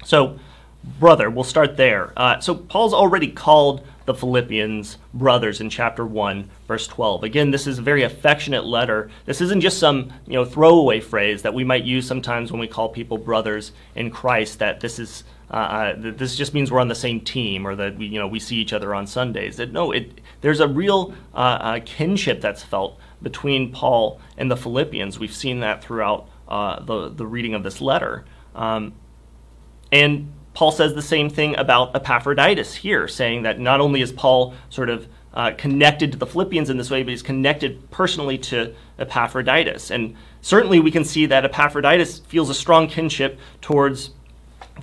So, 0.05 0.39
brother, 0.85 1.31
we'll 1.31 1.45
start 1.45 1.77
there. 1.77 2.13
Uh, 2.17 2.41
so 2.41 2.55
Paul's 2.55 2.95
already 2.95 3.29
called 3.29 3.87
the 4.07 4.15
Philippians 4.15 4.99
brothers 5.15 5.61
in 5.61 5.71
chapter 5.71 6.05
1, 6.05 6.51
verse 6.67 6.87
12. 6.87 7.23
Again, 7.23 7.51
this 7.51 7.67
is 7.67 7.79
a 7.79 7.83
very 7.83 8.03
affectionate 8.03 8.65
letter. 8.65 9.11
This 9.27 9.41
isn't 9.41 9.61
just 9.61 9.79
some 9.79 10.13
you 10.27 10.33
know, 10.33 10.45
throwaway 10.45 11.01
phrase 11.01 11.43
that 11.43 11.55
we 11.55 11.65
might 11.65 11.85
use 11.85 12.07
sometimes 12.07 12.51
when 12.51 12.61
we 12.61 12.67
call 12.67 12.89
people 12.89 13.19
brothers 13.19 13.73
in 13.95 14.11
Christ, 14.11 14.59
that 14.59 14.81
this 14.81 14.99
is. 14.99 15.25
Uh, 15.53 15.57
uh 15.57 15.95
this 15.97 16.37
just 16.37 16.55
means 16.55 16.71
we're 16.71 16.79
on 16.79 16.87
the 16.87 16.95
same 16.95 17.21
team, 17.21 17.67
or 17.67 17.75
that 17.75 17.97
we, 17.97 18.07
you 18.07 18.21
know, 18.21 18.29
we 18.29 18.39
see 18.39 18.57
each 18.57 18.73
other 18.73 18.95
on 18.95 19.05
Sundays. 19.05 19.59
It, 19.59 19.73
no, 19.73 19.91
it, 19.91 20.21
there's 20.43 20.61
a 20.61 20.69
real 20.69 21.13
uh, 21.35 21.59
uh, 21.61 21.81
kinship 21.85 22.41
that's 22.41 22.63
felt 22.63 23.01
between 23.21 23.73
Paul 23.73 24.21
and 24.39 24.49
the 24.49 24.57
Philippians. 24.57 25.19
We've 25.19 25.35
seen 25.35 25.59
that 25.61 25.83
throughout 25.83 26.29
uh, 26.49 26.85
the 26.85 27.09
the 27.09 27.27
reading 27.27 27.55
of 27.55 27.65
this 27.65 27.81
letter, 27.81 28.25
um, 28.55 28.93
and 29.91 30.33
Paul 30.55 30.73
says 30.73 30.95
the 30.95 31.03
same 31.03 31.31
thing 31.31 31.57
about 31.57 31.95
Epaphroditus 31.95 32.75
here, 32.75 33.07
saying 33.09 33.43
that 33.43 33.59
not 33.59 33.81
only 33.81 34.03
is 34.03 34.13
Paul 34.13 34.55
sort 34.69 34.91
of 34.91 35.07
uh, 35.33 35.53
connected 35.57 36.13
to 36.13 36.19
the 36.19 36.27
Philippians 36.27 36.71
in 36.71 36.77
this 36.77 36.91
way, 36.91 37.03
but 37.03 37.11
he's 37.11 37.23
connected 37.23 37.91
personally 37.91 38.37
to 38.39 38.75
Epaphroditus. 38.99 39.91
And 39.91 40.17
certainly 40.41 40.81
we 40.81 40.91
can 40.91 41.05
see 41.05 41.27
that 41.27 41.45
Epaphroditus 41.45 42.19
feels 42.21 42.51
a 42.51 42.55
strong 42.55 42.89
kinship 42.89 43.39
towards 43.61 44.11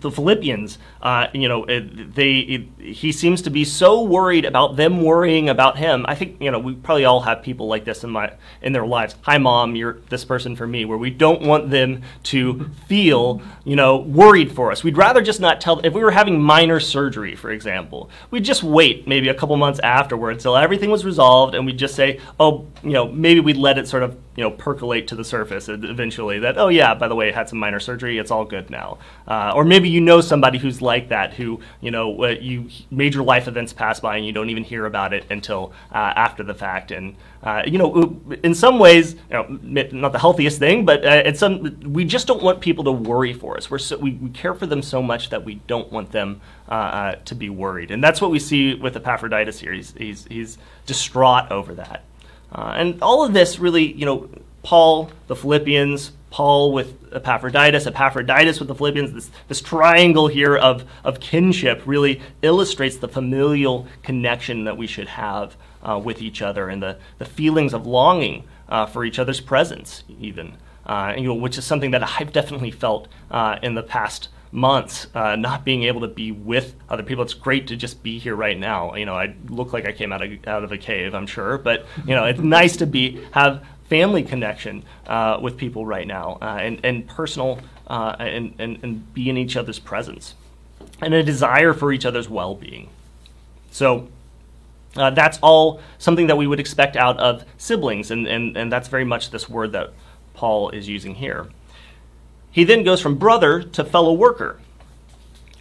the 0.02 0.12
Philippians, 0.12 0.78
uh, 1.02 1.28
you 1.34 1.48
know, 1.48 1.66
they 1.66 2.38
it, 2.40 2.68
he 2.80 3.12
seems 3.12 3.42
to 3.44 3.50
be 3.50 3.64
so 3.66 4.02
worried 4.02 4.46
about 4.46 4.76
them 4.76 5.02
worrying 5.02 5.50
about 5.50 5.78
him. 5.78 6.06
I 6.08 6.16
think 6.16 6.42
you 6.42 6.52
know 6.52 6.60
we 6.60 6.76
probably 6.76 7.06
all 7.06 7.22
have 7.22 7.44
people 7.44 7.68
like 7.68 7.86
this 7.86 8.04
in 8.04 8.10
my 8.10 8.34
in 8.62 8.74
their 8.74 8.86
lives. 8.86 9.16
Hi, 9.22 9.38
mom, 9.38 9.76
you're 9.76 10.00
this 10.10 10.26
person 10.26 10.56
for 10.56 10.68
me, 10.68 10.86
where 10.86 10.98
we 10.98 11.10
don't 11.10 11.42
want 11.42 11.70
them 11.70 12.02
to 12.24 12.70
feel 12.88 13.42
you 13.64 13.76
know 13.76 13.98
worried 13.98 14.52
for 14.52 14.72
us. 14.72 14.84
We'd 14.84 14.98
rather 14.98 15.22
just 15.22 15.40
not 15.40 15.62
tell. 15.62 15.80
If 15.80 15.94
we 15.94 16.04
were 16.04 16.12
having 16.12 16.42
minor 16.42 16.80
surgery, 16.80 17.36
for 17.36 17.52
example, 17.52 18.10
we'd 18.32 18.46
just 18.46 18.64
wait 18.64 19.08
maybe 19.08 19.30
a 19.30 19.34
couple 19.34 19.56
months 19.58 19.80
afterwards 19.80 20.44
till 20.44 20.56
everything 20.56 20.90
was 20.90 21.06
resolved, 21.06 21.56
and 21.56 21.66
we'd 21.66 21.80
just 21.80 21.96
say, 21.96 22.20
oh, 22.40 22.68
you 22.84 22.92
know, 22.92 23.08
maybe 23.08 23.40
we'd 23.40 23.58
let 23.58 23.78
it 23.78 23.88
sort 23.88 24.04
of 24.04 24.18
you 24.38 24.44
know 24.44 24.52
percolate 24.52 25.08
to 25.08 25.16
the 25.16 25.26
surface 25.26 25.68
eventually. 25.68 26.40
That 26.40 26.58
oh 26.58 26.70
yeah, 26.70 26.94
by 26.94 27.08
the 27.08 27.16
way, 27.16 27.30
it 27.30 27.36
had 27.36 27.50
some 27.50 27.60
minor 27.60 27.80
surgery. 27.80 28.18
It's 28.20 28.32
all 28.32 28.46
good 28.46 28.70
now. 28.70 29.00
Uh, 29.28 29.52
or 29.54 29.66
maybe 29.66 29.87
you 29.88 30.02
know 30.02 30.22
somebody 30.22 30.58
who's 30.58 30.82
like 30.82 31.10
that, 31.10 31.34
who 31.34 31.60
you 31.82 31.92
know 31.92 32.24
uh, 32.24 32.28
you 32.28 32.70
major 32.92 33.24
life 33.24 33.48
events 33.48 33.74
pass 33.74 34.00
by 34.00 34.18
and 34.18 34.26
you 34.26 34.32
don't 34.32 34.50
even 34.50 34.64
hear 34.64 34.86
about 34.86 35.14
it 35.14 35.26
until 35.30 35.74
uh, 35.92 36.14
after 36.16 36.44
the 36.44 36.54
fact. 36.54 36.92
And 36.92 37.16
uh, 37.44 37.64
you 37.66 37.78
know, 37.78 38.22
in 38.44 38.54
some 38.54 38.80
ways, 38.80 39.14
you 39.14 39.20
know, 39.32 39.60
not 39.92 40.12
the 40.12 40.20
healthiest 40.20 40.60
thing, 40.60 40.86
but 40.86 41.06
uh, 41.06 41.34
some 41.34 41.80
we 41.82 42.06
just 42.06 42.28
don't 42.28 42.44
want 42.44 42.62
people 42.62 42.84
to 42.86 42.92
worry 42.92 43.34
for 43.34 43.58
us. 43.58 43.70
We're 43.70 43.78
so, 43.78 43.98
we, 43.98 44.14
we 44.14 44.30
care 44.30 44.54
for 44.54 44.66
them 44.66 44.82
so 44.82 45.02
much 45.02 45.30
that 45.30 45.44
we 45.44 45.56
don't 45.68 45.92
want 45.92 46.12
them 46.12 46.42
uh, 46.70 47.16
to 47.26 47.36
be 47.36 47.50
worried, 47.50 47.92
and 47.92 48.04
that's 48.04 48.22
what 48.22 48.32
we 48.32 48.40
see 48.40 48.76
with 48.76 48.96
Epaphroditus 48.96 49.60
here. 49.60 49.74
He's 49.74 49.94
he's, 49.94 50.26
he's 50.26 50.58
distraught 50.86 51.52
over 51.52 51.74
that. 51.76 52.04
and 52.52 53.02
all 53.02 53.24
of 53.24 53.34
this 53.34 53.60
really, 53.60 53.94
you 53.94 54.06
know, 54.06 54.30
Paul, 54.64 55.12
the 55.28 55.36
Philippians, 55.36 56.12
Paul 56.30 56.74
with 56.74 56.96
Epaphroditus, 57.14 57.88
Epaphroditus 57.88 58.60
with 58.60 58.68
the 58.68 58.76
Philippians, 58.76 59.14
this, 59.14 59.32
this 59.48 59.62
triangle 59.62 60.28
here 60.28 60.56
of, 60.56 60.84
of 61.04 61.20
kinship 61.20 61.82
really 61.86 62.22
illustrates 62.42 62.98
the 62.98 63.08
familial 63.08 63.88
connection 64.04 64.66
that 64.66 64.78
we 64.78 64.88
should 64.88 65.08
have 65.08 65.56
uh, 65.82 66.00
with 66.04 66.22
each 66.22 66.42
other 66.42 66.70
and 66.70 66.84
the, 66.84 66.98
the 67.18 67.26
feelings 67.26 67.74
of 67.74 67.88
longing 67.88 68.44
uh, 68.68 68.86
for 68.86 69.06
each 69.06 69.20
other's 69.20 69.40
presence, 69.40 70.04
even, 70.20 70.58
uh, 70.86 71.14
you 71.18 71.24
know, 71.24 71.34
which 71.34 71.58
is 71.58 71.66
something 71.66 71.92
that 71.92 72.04
I've 72.04 72.34
definitely 72.34 72.72
felt 72.72 73.08
uh, 73.32 73.58
in 73.64 73.76
the 73.76 73.84
past 73.84 74.30
months, 74.52 75.08
uh, 75.14 75.36
not 75.36 75.64
being 75.66 75.84
able 75.84 76.02
to 76.02 76.08
be 76.08 76.32
with 76.32 76.76
other 76.90 77.04
people. 77.04 77.24
It's 77.24 77.34
great 77.34 77.68
to 77.68 77.76
just 77.76 78.02
be 78.04 78.18
here 78.18 78.36
right 78.36 78.58
now. 78.58 78.96
You 78.96 79.06
know, 79.06 79.14
I 79.14 79.36
look 79.50 79.74
like 79.74 79.86
I 79.86 79.92
came 79.92 80.12
out 80.12 80.22
of, 80.22 80.48
out 80.48 80.64
of 80.64 80.72
a 80.72 80.78
cave, 80.78 81.14
I'm 81.14 81.28
sure, 81.28 81.58
but, 81.58 81.86
you 82.06 82.16
know, 82.16 82.26
it's 82.26 82.40
nice 82.40 82.78
to 82.78 82.86
be, 82.86 83.24
have 83.32 83.66
family 83.88 84.24
connection 84.24 84.84
uh, 85.08 85.40
with 85.42 85.58
people 85.58 85.86
right 85.86 86.08
now 86.08 86.38
uh, 86.42 86.60
and, 86.62 86.80
and 86.84 87.08
personal 87.08 87.60
uh, 87.88 88.16
and, 88.20 88.54
and, 88.60 88.80
and 88.84 89.14
be 89.14 89.30
in 89.30 89.38
each 89.38 89.56
other's 89.56 89.80
presence 89.80 90.36
and 91.02 91.14
a 91.14 91.24
desire 91.24 91.74
for 91.74 91.92
each 91.92 92.06
other's 92.06 92.30
well 92.30 92.56
being. 92.56 92.90
So, 93.72 94.08
uh, 94.96 95.12
that's 95.12 95.38
all 95.42 95.80
something 96.00 96.28
that 96.28 96.38
we 96.38 96.48
would 96.48 96.60
expect 96.60 96.96
out 96.96 97.20
of 97.20 97.46
siblings, 97.58 98.10
and, 98.10 98.28
and, 98.28 98.58
and 98.58 98.72
that's 98.72 98.88
very 98.88 99.04
much 99.04 99.30
this 99.30 99.48
word 99.48 99.74
that 99.74 99.94
Paul 100.34 100.70
is 100.72 100.88
using 100.88 101.16
here. 101.16 101.48
He 102.52 102.64
then 102.64 102.84
goes 102.84 103.00
from 103.00 103.18
brother 103.18 103.62
to 103.62 103.84
fellow 103.84 104.14
worker. 104.14 104.60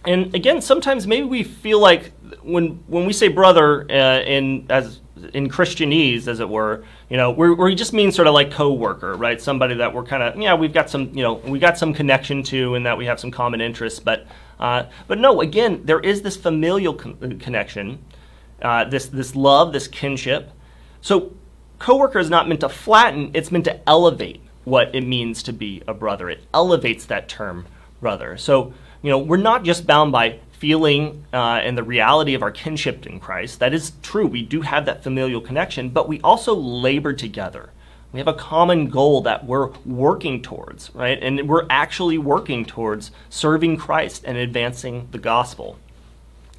And 0.05 0.33
again, 0.33 0.61
sometimes 0.61 1.05
maybe 1.05 1.27
we 1.27 1.43
feel 1.43 1.79
like 1.79 2.13
when 2.41 2.83
when 2.87 3.05
we 3.05 3.13
say 3.13 3.27
brother 3.27 3.85
uh, 3.91 4.21
in 4.21 4.65
as 4.69 5.01
in 5.33 5.49
Christianese, 5.49 6.27
as 6.27 6.39
it 6.39 6.49
were, 6.49 6.83
you 7.09 7.17
know, 7.17 7.31
we 7.31 7.53
we 7.53 7.75
just 7.75 7.93
mean 7.93 8.11
sort 8.11 8.27
of 8.27 8.33
like 8.33 8.51
co-worker, 8.51 9.15
right? 9.15 9.41
Somebody 9.41 9.75
that 9.75 9.93
we're 9.93 10.03
kind 10.03 10.23
of, 10.23 10.39
yeah, 10.39 10.53
we've 10.53 10.73
got 10.73 10.89
some, 10.89 11.15
you 11.15 11.23
know, 11.23 11.35
we 11.35 11.59
got 11.59 11.77
some 11.77 11.93
connection 11.93 12.43
to, 12.43 12.75
and 12.75 12.85
that 12.85 12.97
we 12.97 13.05
have 13.05 13.19
some 13.19 13.31
common 13.31 13.61
interests. 13.61 13.99
But, 13.99 14.27
uh, 14.59 14.83
but 15.07 15.19
no, 15.19 15.41
again, 15.41 15.81
there 15.85 15.99
is 15.99 16.21
this 16.21 16.35
familial 16.37 16.93
con- 16.93 17.39
connection, 17.39 17.99
uh, 18.61 18.85
this 18.85 19.07
this 19.07 19.35
love, 19.35 19.73
this 19.73 19.87
kinship. 19.87 20.51
So, 21.01 21.33
co-worker 21.79 22.19
is 22.19 22.29
not 22.29 22.47
meant 22.47 22.61
to 22.61 22.69
flatten; 22.69 23.31
it's 23.33 23.51
meant 23.51 23.65
to 23.65 23.89
elevate 23.89 24.41
what 24.63 24.93
it 24.93 25.01
means 25.01 25.43
to 25.43 25.53
be 25.53 25.81
a 25.87 25.93
brother. 25.93 26.29
It 26.29 26.43
elevates 26.53 27.05
that 27.05 27.29
term, 27.29 27.67
brother. 28.01 28.35
So, 28.35 28.73
you 29.01 29.09
know, 29.09 29.17
we're 29.17 29.37
not 29.37 29.63
just 29.63 29.87
bound 29.87 30.11
by 30.11 30.39
feeling 30.59 31.25
uh, 31.33 31.59
and 31.63 31.77
the 31.77 31.83
reality 31.83 32.33
of 32.33 32.41
our 32.41 32.51
kinship 32.51 33.05
in 33.05 33.19
Christ. 33.19 33.59
That 33.59 33.73
is 33.73 33.91
true. 34.01 34.25
We 34.25 34.41
do 34.41 34.61
have 34.61 34.85
that 34.85 35.03
familial 35.03 35.41
connection, 35.41 35.89
but 35.89 36.07
we 36.07 36.19
also 36.21 36.55
labor 36.55 37.13
together. 37.13 37.69
We 38.11 38.19
have 38.19 38.27
a 38.27 38.33
common 38.33 38.89
goal 38.89 39.21
that 39.21 39.45
we're 39.45 39.69
working 39.85 40.41
towards, 40.41 40.93
right? 40.95 41.21
And 41.21 41.47
we're 41.47 41.67
actually 41.69 42.17
working 42.17 42.65
towards 42.65 43.11
serving 43.29 43.77
Christ 43.77 44.23
and 44.25 44.37
advancing 44.37 45.07
the 45.11 45.17
gospel, 45.17 45.77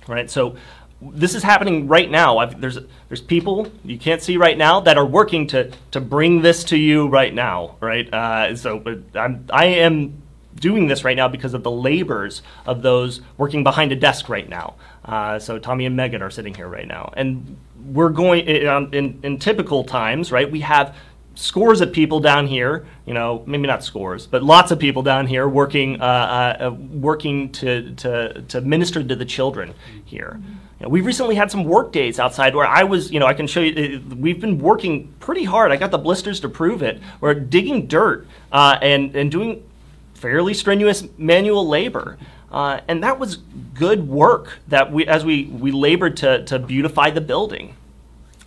right? 0.07 0.31
So 0.31 0.57
this 1.01 1.35
is 1.35 1.43
happening 1.43 1.89
right 1.89 2.11
now. 2.11 2.39
I've, 2.39 2.61
there's 2.61 2.79
there's 3.09 3.21
people 3.21 3.71
you 3.85 3.99
can't 3.99 4.21
see 4.23 4.37
right 4.37 4.59
now 4.59 4.81
that 4.81 4.99
are 4.99 5.07
working 5.07 5.47
to 5.49 5.73
to 5.93 6.01
bring 6.01 6.43
this 6.43 6.65
to 6.65 6.77
you 6.77 7.09
right 7.09 7.33
now, 7.33 7.77
right? 7.81 8.13
Uh, 8.13 8.55
so 8.55 9.03
I'm 9.15 9.47
I 9.51 9.67
am 9.67 10.23
doing 10.61 10.87
this 10.87 11.05
right 11.05 11.17
now 11.17 11.29
because 11.29 11.55
of 11.55 11.63
the 11.63 11.71
labors 11.71 12.43
of 12.67 12.83
those 12.83 13.21
working 13.37 13.63
behind 13.63 13.93
a 13.93 13.97
desk 13.97 14.29
right 14.29 14.49
now. 14.49 14.75
Uh, 15.05 15.39
so 15.39 15.59
Tommy 15.59 15.87
and 15.87 15.97
Megan 15.97 16.23
are 16.23 16.31
sitting 16.31 16.55
here 16.55 16.69
right 16.69 16.87
now, 16.87 17.13
and 17.17 17.57
we're 17.87 18.11
going 18.11 18.47
in, 18.47 18.95
in, 18.95 19.21
in 19.23 19.39
typical 19.39 19.85
times, 19.85 20.31
right? 20.31 20.51
We 20.51 20.61
have 20.61 20.95
scores 21.39 21.81
of 21.81 21.93
people 21.93 22.19
down 22.19 22.49
here, 22.49 22.85
you 23.07 23.15
know, 23.15 23.45
maybe 23.47 23.69
not 23.69 23.85
scores, 23.85 24.27
but 24.27 24.43
lots 24.43 24.73
of 24.73 24.79
people 24.79 25.03
down 25.03 25.27
here 25.27 25.49
working, 25.49 26.01
uh, 26.01 26.05
uh, 26.05 26.65
uh 26.67 26.71
working 26.73 27.51
to, 27.53 27.95
to, 27.95 28.43
to 28.43 28.61
minister 28.61 29.05
to 29.05 29.15
the 29.15 29.25
children 29.25 29.73
here. 30.05 30.41
You 30.81 30.85
know, 30.85 30.89
we've 30.91 31.07
recently 31.07 31.37
had 31.37 31.51
some 31.51 31.65
work 31.65 31.93
days 31.93 32.19
outside 32.19 32.57
where 32.57 32.67
I 32.67 32.83
was, 32.83 33.13
you 33.13 33.21
know, 33.21 33.27
I 33.27 33.35
can 33.35 33.47
show 33.47 33.61
you, 33.61 34.03
we've 34.17 34.41
been 34.41 34.59
working 34.59 35.15
pretty 35.21 35.45
hard. 35.45 35.71
I 35.71 35.77
got 35.77 35.93
the 35.93 35.99
blisters 35.99 36.41
to 36.41 36.49
prove 36.49 36.83
it. 36.83 37.01
We're 37.21 37.35
digging 37.35 37.87
dirt 37.87 38.27
uh, 38.51 38.79
and, 38.83 39.15
and 39.15 39.31
doing 39.31 39.68
fairly 40.21 40.55
strenuous 40.55 41.05
manual 41.17 41.67
labor. 41.67 42.19
Uh, 42.51 42.81
and 42.89 43.03
that 43.03 43.19
was 43.19 43.37
good 43.75 44.09
work 44.09 44.59
that 44.69 44.91
we, 44.91 45.07
as 45.07 45.25
we, 45.25 45.45
we 45.45 45.71
labored 45.71 46.17
to, 46.17 46.45
to 46.45 46.59
beautify 46.59 47.11
the 47.11 47.21
building. 47.21 47.75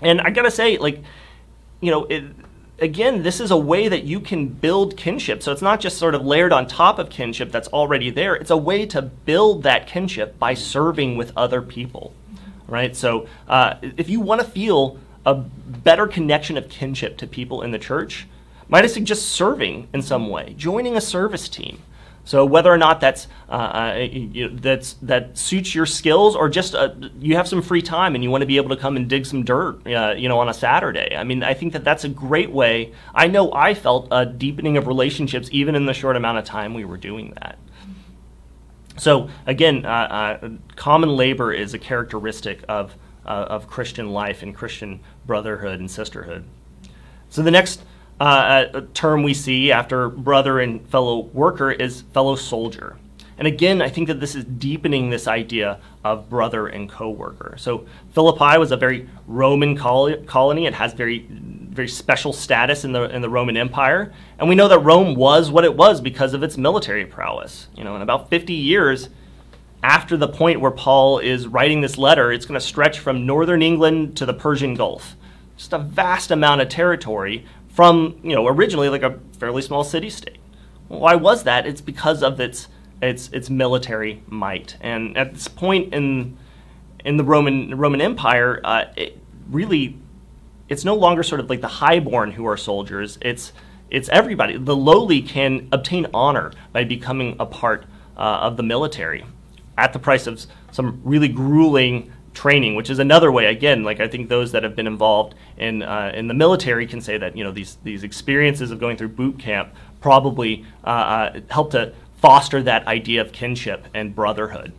And 0.01 0.19
I 0.21 0.31
gotta 0.31 0.51
say, 0.51 0.77
like, 0.77 1.03
you 1.81 1.91
know, 1.91 2.05
it, 2.05 2.23
again, 2.79 3.21
this 3.21 3.39
is 3.39 3.51
a 3.51 3.57
way 3.57 3.87
that 3.87 4.03
you 4.03 4.19
can 4.19 4.47
build 4.47 4.97
kinship. 4.97 5.43
So 5.43 5.51
it's 5.51 5.61
not 5.61 5.79
just 5.79 5.97
sort 5.97 6.15
of 6.15 6.25
layered 6.25 6.51
on 6.51 6.67
top 6.67 6.97
of 6.97 7.09
kinship 7.09 7.51
that's 7.51 7.67
already 7.67 8.09
there. 8.09 8.35
It's 8.35 8.49
a 8.49 8.57
way 8.57 8.85
to 8.87 9.01
build 9.01 9.63
that 9.63 9.87
kinship 9.87 10.39
by 10.39 10.55
serving 10.55 11.15
with 11.15 11.31
other 11.37 11.61
people, 11.61 12.13
right? 12.67 12.95
So 12.95 13.27
uh, 13.47 13.75
if 13.81 14.09
you 14.09 14.19
want 14.19 14.41
to 14.41 14.47
feel 14.47 14.97
a 15.25 15.35
better 15.35 16.07
connection 16.07 16.57
of 16.57 16.69
kinship 16.69 17.17
to 17.19 17.27
people 17.27 17.61
in 17.61 17.69
the 17.69 17.79
church, 17.79 18.27
might 18.71 18.85
I 18.85 18.87
suggest 18.87 19.29
serving 19.29 19.89
in 19.93 20.01
some 20.01 20.29
way, 20.29 20.55
joining 20.57 20.95
a 20.95 21.01
service 21.01 21.47
team. 21.47 21.83
So 22.23 22.45
whether 22.45 22.71
or 22.71 22.77
not 22.77 23.01
that's 23.01 23.27
uh, 23.49 23.51
uh, 23.51 24.07
you 24.09 24.49
know, 24.49 24.55
that's 24.55 24.93
that 25.01 25.37
suits 25.37 25.75
your 25.75 25.85
skills, 25.85 26.35
or 26.35 26.49
just 26.49 26.75
uh, 26.75 26.93
you 27.19 27.35
have 27.35 27.47
some 27.47 27.61
free 27.61 27.81
time 27.81 28.15
and 28.15 28.23
you 28.23 28.29
want 28.29 28.43
to 28.43 28.45
be 28.45 28.57
able 28.57 28.69
to 28.69 28.77
come 28.77 28.95
and 28.95 29.09
dig 29.09 29.25
some 29.25 29.43
dirt, 29.43 29.85
uh, 29.87 30.13
you 30.15 30.29
know, 30.29 30.39
on 30.39 30.47
a 30.47 30.53
Saturday. 30.53 31.15
I 31.15 31.23
mean, 31.23 31.43
I 31.43 31.53
think 31.53 31.73
that 31.73 31.83
that's 31.83 32.03
a 32.03 32.09
great 32.09 32.51
way. 32.51 32.93
I 33.13 33.27
know 33.27 33.51
I 33.53 33.73
felt 33.73 34.07
a 34.11 34.25
deepening 34.25 34.77
of 34.77 34.87
relationships 34.87 35.49
even 35.51 35.75
in 35.75 35.85
the 35.85 35.93
short 35.93 36.15
amount 36.15 36.37
of 36.37 36.45
time 36.45 36.73
we 36.73 36.85
were 36.85 36.97
doing 36.97 37.33
that. 37.41 37.57
So 38.97 39.29
again, 39.47 39.85
uh, 39.85 40.39
uh, 40.41 40.49
common 40.75 41.09
labor 41.09 41.51
is 41.51 41.73
a 41.73 41.79
characteristic 41.79 42.63
of 42.69 42.95
of 43.23 43.67
Christian 43.67 44.09
life 44.09 44.41
and 44.41 44.55
Christian 44.55 44.99
brotherhood 45.27 45.79
and 45.79 45.89
sisterhood. 45.89 46.43
So 47.29 47.43
the 47.43 47.51
next 47.51 47.83
uh, 48.21 48.81
term 48.93 49.23
we 49.23 49.33
see 49.33 49.71
after 49.71 50.07
brother 50.07 50.59
and 50.59 50.87
fellow 50.89 51.21
worker 51.33 51.71
is 51.71 52.01
fellow 52.13 52.35
soldier. 52.35 52.97
And 53.39 53.47
again, 53.47 53.81
I 53.81 53.89
think 53.89 54.07
that 54.09 54.19
this 54.19 54.35
is 54.35 54.45
deepening 54.45 55.09
this 55.09 55.27
idea 55.27 55.79
of 56.03 56.29
brother 56.29 56.67
and 56.67 56.87
co-worker. 56.87 57.55
So 57.57 57.87
Philippi 58.11 58.59
was 58.59 58.71
a 58.71 58.77
very 58.77 59.09
Roman 59.25 59.75
colony. 59.75 60.67
It 60.67 60.75
has 60.75 60.93
very 60.93 61.25
very 61.29 61.87
special 61.87 62.31
status 62.31 62.83
in 62.83 62.91
the 62.91 63.09
in 63.09 63.23
the 63.23 63.29
Roman 63.29 63.57
Empire, 63.57 64.13
and 64.37 64.47
we 64.47 64.53
know 64.53 64.67
that 64.67 64.79
Rome 64.79 65.15
was 65.15 65.49
what 65.49 65.63
it 65.63 65.75
was 65.75 65.99
because 65.99 66.35
of 66.35 66.43
its 66.43 66.57
military 66.57 67.07
prowess. 67.07 67.69
You 67.75 67.83
know, 67.83 67.95
in 67.95 68.03
about 68.03 68.29
50 68.29 68.53
years 68.53 69.09
after 69.81 70.15
the 70.15 70.27
point 70.27 70.61
where 70.61 70.69
Paul 70.69 71.17
is 71.17 71.47
writing 71.47 71.81
this 71.81 71.97
letter, 71.97 72.31
it's 72.31 72.45
going 72.45 72.59
to 72.59 72.65
stretch 72.65 72.99
from 72.99 73.25
northern 73.25 73.63
England 73.63 74.15
to 74.17 74.27
the 74.27 74.33
Persian 74.33 74.75
Gulf. 74.75 75.15
Just 75.57 75.73
a 75.73 75.79
vast 75.79 76.29
amount 76.29 76.61
of 76.61 76.69
territory 76.69 77.45
from 77.73 78.19
you 78.23 78.35
know 78.35 78.47
originally 78.47 78.89
like 78.89 79.03
a 79.03 79.19
fairly 79.39 79.61
small 79.61 79.83
city 79.83 80.09
state. 80.09 80.37
Why 80.87 81.15
was 81.15 81.43
that? 81.43 81.65
It's 81.65 81.81
because 81.81 82.21
of 82.21 82.39
its 82.39 82.67
its 83.01 83.29
its 83.29 83.49
military 83.49 84.23
might. 84.27 84.77
And 84.81 85.17
at 85.17 85.33
this 85.33 85.47
point 85.47 85.93
in 85.93 86.37
in 87.03 87.17
the 87.17 87.23
Roman 87.23 87.75
Roman 87.77 88.01
Empire, 88.01 88.61
uh, 88.63 88.85
it 88.95 89.17
really 89.49 89.97
it's 90.69 90.85
no 90.85 90.95
longer 90.95 91.23
sort 91.23 91.41
of 91.41 91.49
like 91.49 91.61
the 91.61 91.67
highborn 91.67 92.31
who 92.31 92.45
are 92.45 92.57
soldiers. 92.57 93.17
It's 93.21 93.53
it's 93.89 94.07
everybody. 94.09 94.57
The 94.57 94.75
lowly 94.75 95.21
can 95.21 95.67
obtain 95.71 96.07
honor 96.13 96.53
by 96.71 96.83
becoming 96.83 97.35
a 97.39 97.45
part 97.45 97.85
uh, 98.15 98.39
of 98.41 98.57
the 98.57 98.63
military 98.63 99.25
at 99.77 99.93
the 99.93 99.99
price 99.99 100.27
of 100.27 100.45
some 100.71 101.01
really 101.03 101.27
grueling 101.27 102.11
training, 102.33 102.75
which 102.75 102.89
is 102.89 102.99
another 102.99 103.31
way. 103.31 103.45
Again, 103.45 103.83
like 103.83 103.99
I 103.99 104.07
think 104.07 104.29
those 104.29 104.51
that 104.51 104.63
have 104.63 104.75
been 104.75 104.87
involved 104.87 105.35
in 105.57 105.83
uh, 105.83 106.11
in 106.15 106.27
the 106.27 106.33
military 106.33 106.87
can 106.87 107.01
say 107.01 107.17
that 107.17 107.35
you 107.35 107.43
know 107.43 107.51
these 107.51 107.77
these 107.83 108.03
experiences 108.03 108.71
of 108.71 108.79
going 108.79 108.97
through 108.97 109.09
boot 109.09 109.37
camp 109.39 109.73
probably 109.99 110.65
uh, 110.83 110.87
uh, 110.87 111.39
help 111.49 111.71
to 111.71 111.93
foster 112.17 112.61
that 112.63 112.87
idea 112.87 113.21
of 113.21 113.31
kinship 113.31 113.87
and 113.93 114.15
brotherhood. 114.15 114.73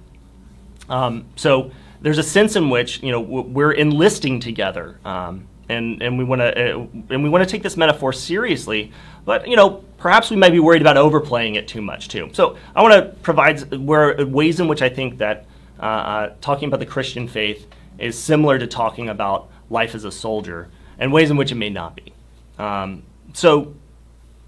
Um, 0.88 1.26
so 1.36 1.70
there's 2.00 2.18
a 2.18 2.22
sense 2.22 2.56
in 2.56 2.70
which 2.70 3.02
you 3.02 3.10
know 3.10 3.20
we're 3.20 3.72
enlisting 3.72 4.40
together, 4.40 4.98
um, 5.04 5.46
and 5.68 6.02
and 6.02 6.18
we 6.18 6.24
want 6.24 6.40
to 6.40 6.74
uh, 6.74 6.86
and 7.10 7.22
we 7.22 7.28
want 7.28 7.44
to 7.44 7.50
take 7.50 7.62
this 7.62 7.76
metaphor 7.76 8.12
seriously. 8.12 8.92
But 9.24 9.46
you 9.46 9.56
know, 9.56 9.84
perhaps 9.98 10.30
we 10.30 10.36
might 10.36 10.50
be 10.50 10.58
worried 10.58 10.82
about 10.82 10.96
overplaying 10.96 11.54
it 11.54 11.68
too 11.68 11.82
much 11.82 12.08
too. 12.08 12.30
So 12.32 12.56
I 12.74 12.82
want 12.82 12.94
to 12.94 13.16
provide 13.20 13.72
where 13.74 14.26
ways 14.26 14.58
in 14.58 14.68
which 14.68 14.82
I 14.82 14.88
think 14.88 15.18
that 15.18 15.46
uh, 15.82 15.84
uh, 15.84 16.34
talking 16.40 16.68
about 16.68 16.80
the 16.80 16.86
Christian 16.86 17.26
faith 17.26 17.66
is 17.98 18.16
similar 18.16 18.58
to 18.58 18.66
talking 18.66 19.08
about 19.08 19.50
life 19.68 19.94
as 19.94 20.04
a 20.04 20.12
soldier, 20.12 20.68
and 20.98 21.12
ways 21.12 21.30
in 21.30 21.36
which 21.36 21.50
it 21.50 21.56
may 21.56 21.70
not 21.70 21.96
be. 21.96 22.12
Um, 22.58 23.02
so, 23.32 23.74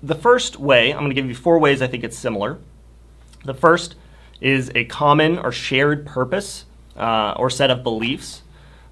the 0.03 0.15
first 0.15 0.61
way, 0.61 0.93
I'm 0.93 1.01
going 1.01 1.11
to 1.11 1.15
give 1.15 1.27
you 1.27 1.35
four 1.35 1.59
ways 1.59 1.83
I 1.83 1.87
think 1.89 2.05
it's 2.05 2.17
similar. 2.17 2.59
The 3.45 3.55
first 3.55 3.97
is 4.41 4.71
a 4.75 4.85
common 4.85 5.39
or 5.39 5.51
shared 5.51 6.07
purpose 6.07 6.67
uh, 6.97 7.35
or 7.37 7.51
set 7.51 7.71
of 7.71 7.83
beliefs. 7.83 8.43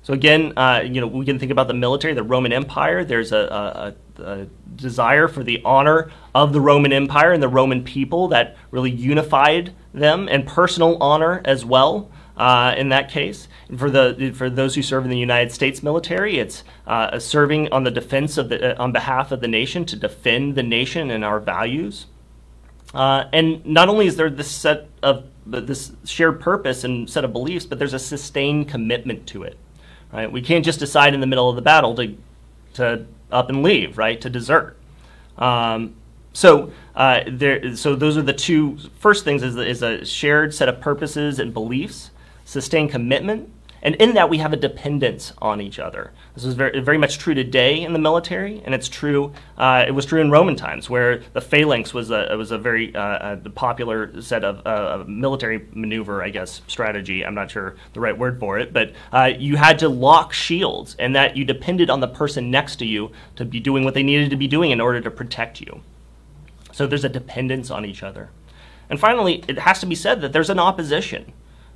So 0.02 0.12
again, 0.14 0.54
uh, 0.56 0.82
you 0.84 1.00
know, 1.00 1.06
we 1.06 1.24
can 1.24 1.38
think 1.38 1.52
about 1.52 1.68
the 1.68 1.74
military, 1.74 2.14
the 2.14 2.24
Roman 2.24 2.52
Empire. 2.52 3.04
There's 3.04 3.30
a, 3.30 3.94
a, 4.18 4.22
a, 4.22 4.46
desire 4.74 5.28
for 5.28 5.44
the 5.44 5.60
honor 5.64 6.10
of 6.34 6.52
the 6.52 6.60
Roman 6.60 6.92
Empire 6.92 7.32
and 7.32 7.42
the 7.42 7.48
Roman 7.48 7.84
people 7.84 8.28
that 8.28 8.56
really 8.70 8.90
unified 8.90 9.74
them, 9.94 10.28
and 10.28 10.46
personal 10.46 10.96
honor 11.00 11.42
as 11.44 11.64
well 11.64 12.10
uh, 12.36 12.74
in 12.76 12.88
that 12.90 13.10
case. 13.10 13.48
And 13.68 13.78
for 13.78 13.90
the 13.90 14.32
for 14.34 14.48
those 14.48 14.74
who 14.74 14.82
serve 14.82 15.04
in 15.04 15.10
the 15.10 15.18
United 15.18 15.52
States 15.52 15.82
military, 15.82 16.38
it's 16.38 16.64
uh, 16.86 17.18
serving 17.18 17.72
on 17.72 17.84
the 17.84 17.90
defense 17.90 18.38
of 18.38 18.48
the 18.48 18.76
uh, 18.78 18.82
on 18.82 18.92
behalf 18.92 19.32
of 19.32 19.40
the 19.40 19.48
nation 19.48 19.84
to 19.86 19.96
defend 19.96 20.54
the 20.54 20.62
nation 20.62 21.10
and 21.10 21.24
our 21.24 21.40
values. 21.40 22.06
Uh, 22.94 23.24
and 23.32 23.64
not 23.64 23.88
only 23.88 24.06
is 24.06 24.16
there 24.16 24.30
this 24.30 24.50
set 24.50 24.88
of 25.02 25.24
this 25.46 25.92
shared 26.04 26.40
purpose 26.40 26.84
and 26.84 27.08
set 27.08 27.24
of 27.24 27.32
beliefs, 27.32 27.66
but 27.66 27.78
there's 27.78 27.94
a 27.94 27.98
sustained 27.98 28.68
commitment 28.68 29.26
to 29.26 29.42
it. 29.42 29.56
Right? 30.12 30.30
We 30.30 30.42
can't 30.42 30.64
just 30.64 30.78
decide 30.78 31.14
in 31.14 31.20
the 31.20 31.26
middle 31.26 31.48
of 31.48 31.56
the 31.56 31.62
battle 31.62 31.94
to 31.96 32.16
to 32.74 33.06
up 33.30 33.48
and 33.48 33.62
leave, 33.62 33.98
right? 33.98 34.20
To 34.20 34.30
desert. 34.30 34.76
Um, 35.38 35.94
so 36.34 36.72
uh, 36.94 37.20
there, 37.26 37.76
so 37.76 37.94
those 37.94 38.16
are 38.16 38.22
the 38.22 38.32
two 38.32 38.78
first 38.98 39.24
things: 39.24 39.42
is, 39.42 39.56
is 39.56 39.82
a 39.82 40.04
shared 40.04 40.54
set 40.54 40.68
of 40.68 40.80
purposes 40.80 41.38
and 41.38 41.52
beliefs, 41.52 42.10
sustained 42.44 42.90
commitment, 42.90 43.50
and 43.82 43.96
in 43.96 44.14
that 44.14 44.30
we 44.30 44.38
have 44.38 44.52
a 44.52 44.56
dependence 44.56 45.32
on 45.38 45.60
each 45.60 45.80
other. 45.80 46.12
This 46.34 46.44
is 46.44 46.54
very, 46.54 46.78
very 46.80 46.98
much 46.98 47.18
true 47.18 47.34
today 47.34 47.82
in 47.82 47.92
the 47.92 47.98
military, 47.98 48.62
and 48.64 48.74
it's 48.74 48.88
true. 48.88 49.32
Uh, 49.58 49.84
it 49.86 49.90
was 49.90 50.06
true 50.06 50.20
in 50.20 50.30
Roman 50.30 50.54
times, 50.54 50.88
where 50.88 51.22
the 51.32 51.40
phalanx 51.40 51.92
was 51.92 52.10
a 52.10 52.34
was 52.36 52.52
a 52.52 52.58
very 52.58 52.94
uh, 52.94 53.38
a 53.44 53.50
popular 53.50 54.22
set 54.22 54.44
of 54.44 54.64
uh, 54.64 55.04
military 55.08 55.66
maneuver, 55.74 56.22
I 56.22 56.30
guess, 56.30 56.62
strategy. 56.68 57.26
I'm 57.26 57.34
not 57.34 57.50
sure 57.50 57.74
the 57.92 58.00
right 58.00 58.16
word 58.16 58.38
for 58.38 58.58
it, 58.58 58.72
but 58.72 58.92
uh, 59.12 59.32
you 59.36 59.56
had 59.56 59.80
to 59.80 59.88
lock 59.88 60.32
shields, 60.32 60.94
and 60.98 61.16
that 61.16 61.36
you 61.36 61.44
depended 61.44 61.90
on 61.90 61.98
the 61.98 62.08
person 62.08 62.52
next 62.52 62.76
to 62.76 62.86
you 62.86 63.10
to 63.34 63.44
be 63.44 63.58
doing 63.58 63.82
what 63.84 63.94
they 63.94 64.04
needed 64.04 64.30
to 64.30 64.36
be 64.36 64.46
doing 64.46 64.70
in 64.70 64.80
order 64.80 65.00
to 65.00 65.10
protect 65.10 65.60
you. 65.60 65.82
So 66.70 66.86
there's 66.86 67.04
a 67.04 67.08
dependence 67.08 67.70
on 67.70 67.84
each 67.84 68.02
other. 68.02 68.30
And 68.88 69.00
finally, 69.00 69.44
it 69.48 69.58
has 69.58 69.80
to 69.80 69.86
be 69.86 69.94
said 69.94 70.20
that 70.20 70.32
there's 70.32 70.50
an 70.50 70.58
opposition 70.58 71.32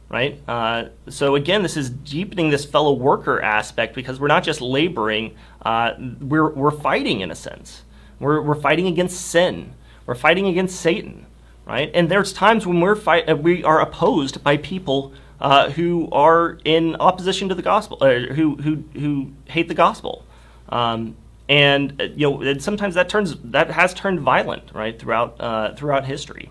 right? 0.08 0.40
Uh, 0.48 0.84
so 1.08 1.34
again, 1.34 1.62
this 1.62 1.76
is 1.76 1.90
deepening 1.90 2.50
this 2.50 2.64
fellow 2.64 2.92
worker 2.92 3.42
aspect 3.42 3.94
because 3.94 4.20
we're 4.20 4.28
not 4.28 4.44
just 4.44 4.60
laboring, 4.60 5.34
uh, 5.62 5.92
we're, 6.20 6.50
we're 6.50 6.70
fighting 6.70 7.20
in 7.20 7.30
a 7.30 7.34
sense. 7.34 7.82
We're, 8.20 8.40
we're 8.40 8.54
fighting 8.54 8.86
against 8.86 9.20
sin. 9.20 9.72
We're 10.06 10.14
fighting 10.14 10.46
against 10.46 10.80
Satan, 10.80 11.26
right? 11.64 11.90
And 11.92 12.08
there's 12.08 12.32
times 12.32 12.66
when 12.66 12.80
we're 12.80 12.94
fight, 12.94 13.28
uh, 13.28 13.36
we 13.36 13.64
are 13.64 13.80
opposed 13.80 14.42
by 14.44 14.56
people 14.58 15.12
uh, 15.40 15.70
who 15.70 16.08
are 16.12 16.58
in 16.64 16.96
opposition 16.96 17.48
to 17.48 17.54
the 17.54 17.62
gospel, 17.62 17.98
uh, 18.00 18.32
who, 18.34 18.56
who, 18.56 18.84
who 18.98 19.32
hate 19.46 19.68
the 19.68 19.74
gospel. 19.74 20.24
Um, 20.68 21.16
and 21.48 22.00
uh, 22.00 22.04
you 22.04 22.30
know, 22.30 22.42
and 22.42 22.62
sometimes 22.62 22.94
that 22.94 23.08
turns 23.08 23.36
that 23.36 23.70
has 23.70 23.94
turned 23.94 24.18
violent, 24.18 24.72
right, 24.74 24.98
throughout 24.98 25.78
throughout 25.78 26.04
history. 26.04 26.50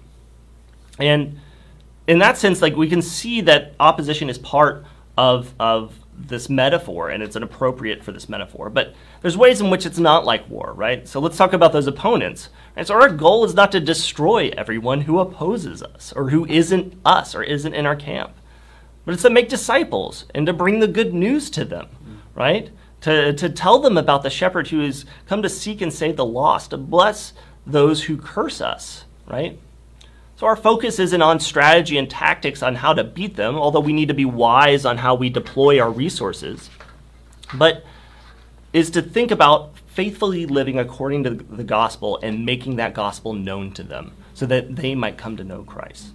And 0.97 1.41
in 2.07 2.19
that 2.19 2.37
sense, 2.37 2.61
like 2.61 2.75
we 2.75 2.89
can 2.89 3.01
see 3.01 3.41
that 3.41 3.73
opposition 3.79 4.29
is 4.29 4.37
part 4.37 4.85
of 5.17 5.53
of 5.59 5.99
this 6.17 6.49
metaphor, 6.49 7.09
and 7.09 7.21
it's 7.21 7.35
an 7.35 7.43
appropriate 7.43 8.03
for 8.03 8.11
this 8.11 8.29
metaphor. 8.29 8.69
But 8.69 8.93
there's 9.21 9.37
ways 9.37 9.59
in 9.59 9.69
which 9.69 9.85
it's 9.85 9.99
not 9.99 10.25
like 10.25 10.49
war, 10.49 10.73
right? 10.73 11.07
So 11.07 11.19
let's 11.19 11.37
talk 11.37 11.53
about 11.53 11.73
those 11.73 11.87
opponents. 11.87 12.49
Right? 12.75 12.87
So 12.87 12.95
our 12.95 13.09
goal 13.09 13.43
is 13.43 13.53
not 13.53 13.71
to 13.73 13.79
destroy 13.79 14.51
everyone 14.55 15.01
who 15.01 15.19
opposes 15.19 15.83
us 15.83 16.13
or 16.15 16.29
who 16.29 16.45
isn't 16.45 16.93
us 17.03 17.35
or 17.35 17.43
isn't 17.43 17.73
in 17.73 17.85
our 17.85 17.95
camp, 17.95 18.33
but 19.03 19.13
it's 19.13 19.23
to 19.23 19.29
make 19.29 19.49
disciples 19.49 20.25
and 20.33 20.45
to 20.45 20.53
bring 20.53 20.79
the 20.79 20.87
good 20.87 21.13
news 21.13 21.49
to 21.51 21.65
them, 21.65 21.87
right? 22.33 22.69
To, 23.01 23.33
to 23.33 23.49
tell 23.49 23.79
them 23.79 23.97
about 23.97 24.23
the 24.23 24.29
shepherd 24.29 24.69
who 24.69 24.79
has 24.79 25.05
come 25.27 25.41
to 25.41 25.49
seek 25.49 25.81
and 25.81 25.93
save 25.93 26.15
the 26.15 26.25
lost, 26.25 26.71
to 26.71 26.77
bless 26.77 27.33
those 27.67 28.03
who 28.03 28.17
curse 28.17 28.61
us, 28.61 29.05
right? 29.27 29.59
So 30.37 30.47
our 30.47 30.55
focus 30.57 30.99
isn't 30.99 31.21
on 31.21 31.39
strategy 31.39 31.97
and 31.97 32.09
tactics 32.09 32.61
on 32.61 32.75
how 32.75 32.93
to 32.93 33.03
beat 33.03 33.35
them, 33.35 33.55
although 33.55 33.79
we 33.79 33.93
need 33.93 34.09
to 34.09 34.13
be 34.13 34.25
wise 34.25 34.85
on 34.85 34.97
how 34.97 35.15
we 35.15 35.29
deploy 35.29 35.79
our 35.79 35.89
resources, 35.89 36.69
but 37.53 37.85
is 38.73 38.89
to 38.91 39.01
think 39.01 39.31
about 39.31 39.77
faithfully 39.87 40.45
living 40.45 40.77
according 40.77 41.23
to 41.23 41.29
the 41.29 41.63
gospel 41.63 42.19
and 42.21 42.45
making 42.45 42.75
that 42.75 42.93
gospel 42.93 43.31
known 43.31 43.71
to 43.71 43.83
them 43.83 44.11
so 44.33 44.45
that 44.45 44.75
they 44.75 44.93
might 44.93 45.17
come 45.17 45.37
to 45.37 45.43
know 45.45 45.63
Christ. 45.63 46.07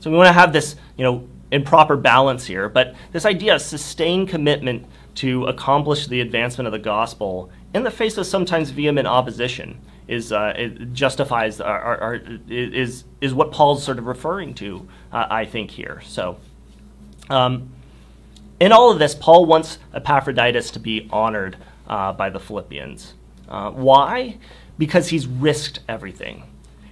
So 0.00 0.10
we 0.10 0.16
want 0.16 0.28
to 0.28 0.32
have 0.32 0.54
this, 0.54 0.76
you 0.96 1.04
know, 1.04 1.28
in 1.50 1.64
proper 1.64 1.96
balance 1.96 2.46
here, 2.46 2.70
but 2.70 2.94
this 3.12 3.26
idea 3.26 3.54
of 3.54 3.60
sustained 3.60 4.30
commitment 4.30 4.86
to 5.16 5.44
accomplish 5.44 6.06
the 6.06 6.22
advancement 6.22 6.66
of 6.66 6.72
the 6.72 6.78
gospel 6.78 7.50
in 7.74 7.82
the 7.82 7.90
face 7.90 8.16
of 8.16 8.26
sometimes 8.26 8.70
vehement 8.70 9.06
opposition 9.06 9.80
is 10.06 10.32
uh, 10.32 10.52
it 10.56 10.92
justifies 10.92 11.60
our, 11.60 11.80
our, 11.80 12.00
our, 12.00 12.20
is 12.48 13.04
is 13.20 13.34
what 13.34 13.50
Paul's 13.50 13.82
sort 13.82 13.98
of 13.98 14.06
referring 14.06 14.54
to, 14.54 14.88
uh, 15.12 15.26
I 15.28 15.44
think 15.44 15.70
here. 15.70 16.00
So, 16.04 16.38
um, 17.28 17.70
in 18.60 18.70
all 18.70 18.90
of 18.90 18.98
this, 18.98 19.14
Paul 19.14 19.46
wants 19.46 19.78
Epaphroditus 19.92 20.70
to 20.72 20.78
be 20.78 21.08
honored 21.10 21.56
uh, 21.88 22.12
by 22.12 22.30
the 22.30 22.38
Philippians. 22.38 23.14
Uh, 23.48 23.70
why? 23.70 24.38
Because 24.78 25.08
he's 25.08 25.26
risked 25.26 25.80
everything. 25.88 26.44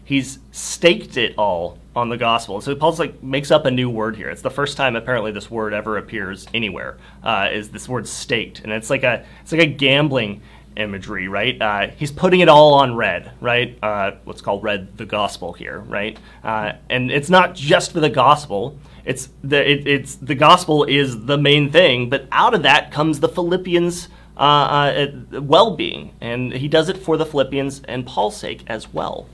He's 0.05 0.40
staked 0.51 1.16
it 1.16 1.35
all 1.38 1.79
on 1.95 2.09
the 2.09 2.16
gospel. 2.16 2.61
So 2.61 2.75
Paul's 2.75 2.99
like 2.99 3.23
makes 3.23 3.51
up 3.51 3.66
a 3.66 3.71
new 3.71 3.88
word 3.88 4.16
here. 4.16 4.31
It's 4.31 4.42
the 4.42 4.51
first 4.51 4.77
time 4.77 4.97
apparently 4.97 5.33
this 5.33 5.51
word 5.51 5.73
ever 5.73 5.99
appears 5.99 6.47
anywhere. 6.53 6.97
Uh, 7.23 7.49
is 7.53 7.71
this 7.71 7.88
word 7.88 8.09
staked, 8.09 8.61
and 8.61 8.73
it's 8.73 8.90
like 8.90 9.05
a 9.05 9.25
it's 9.42 9.53
like 9.53 9.61
a 9.61 9.66
gambling 9.66 10.42
imagery, 10.76 11.28
right? 11.28 11.61
Uh, 11.61 11.88
he's 11.96 12.12
putting 12.12 12.40
it 12.40 12.48
all 12.48 12.74
on 12.74 12.96
red, 12.96 13.32
right? 13.40 13.78
Uh, 13.82 14.12
what's 14.24 14.40
called 14.40 14.62
red 14.62 14.96
the 14.96 15.06
gospel 15.06 15.52
here, 15.52 15.80
right? 15.80 16.18
Uh, 16.42 16.72
and 16.90 17.11
it's 17.11 17.30
not 17.30 17.54
just 17.54 17.92
for 17.92 18.00
the 18.00 18.11
gospel. 18.11 18.78
It's 19.04 19.28
the 19.42 19.68
it, 19.68 19.87
it's 19.87 20.14
the 20.16 20.35
gospel 20.35 20.85
is 20.85 21.26
the 21.26 21.38
main 21.38 21.70
thing, 21.70 22.08
but 22.08 22.28
out 22.32 22.54
of 22.54 22.62
that 22.62 22.92
comes 22.92 23.20
the 23.20 23.28
Philippians' 23.28 24.08
uh, 24.37 24.40
uh, 24.40 25.40
well-being, 25.40 26.12
and 26.20 26.52
he 26.52 26.68
does 26.68 26.88
it 26.88 26.96
for 26.98 27.16
the 27.16 27.26
Philippians 27.26 27.82
and 27.85 28.06
Paul's 28.06 28.37
sake 28.37 28.62
as 28.66 28.92
well, 28.92 29.26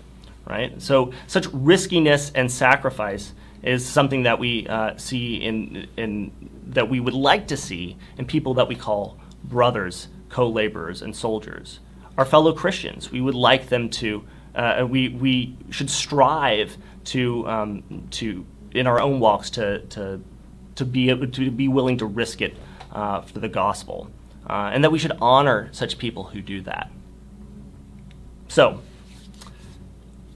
right? 0.46 0.80
So 0.80 1.12
such 1.26 1.46
riskiness 1.52 2.32
and 2.34 2.50
sacrifice 2.50 3.32
is 3.62 3.86
something 3.86 4.22
that 4.22 4.38
we 4.38 4.66
uh, 4.66 4.96
see 4.96 5.36
in 5.36 5.86
in 5.96 6.32
that 6.68 6.88
we 6.88 7.00
would 7.00 7.14
like 7.14 7.48
to 7.48 7.56
see 7.56 7.96
in 8.16 8.26
people 8.26 8.54
that 8.54 8.68
we 8.68 8.74
call 8.74 9.18
brothers 9.44 10.08
co 10.28 10.48
laborers 10.48 11.02
and 11.02 11.14
soldiers. 11.14 11.80
Our 12.16 12.24
fellow 12.24 12.52
Christians, 12.52 13.12
we 13.12 13.20
would 13.20 13.34
like 13.34 13.68
them 13.68 13.90
to, 13.90 14.24
uh, 14.54 14.86
we, 14.88 15.10
we 15.10 15.56
should 15.70 15.88
strive 15.88 16.76
to, 17.04 17.48
um, 17.48 18.08
to, 18.12 18.44
in 18.72 18.86
our 18.86 19.00
own 19.00 19.20
walks, 19.20 19.50
to, 19.50 19.80
to, 19.86 20.20
to, 20.74 20.84
be, 20.84 21.06
to 21.14 21.50
be 21.50 21.68
willing 21.68 21.98
to 21.98 22.06
risk 22.06 22.42
it 22.42 22.56
uh, 22.92 23.20
for 23.20 23.38
the 23.38 23.48
gospel. 23.48 24.10
Uh, 24.48 24.70
and 24.72 24.82
that 24.82 24.90
we 24.90 24.98
should 24.98 25.12
honor 25.20 25.68
such 25.72 25.98
people 25.98 26.24
who 26.24 26.40
do 26.40 26.62
that. 26.62 26.90
So, 28.48 28.80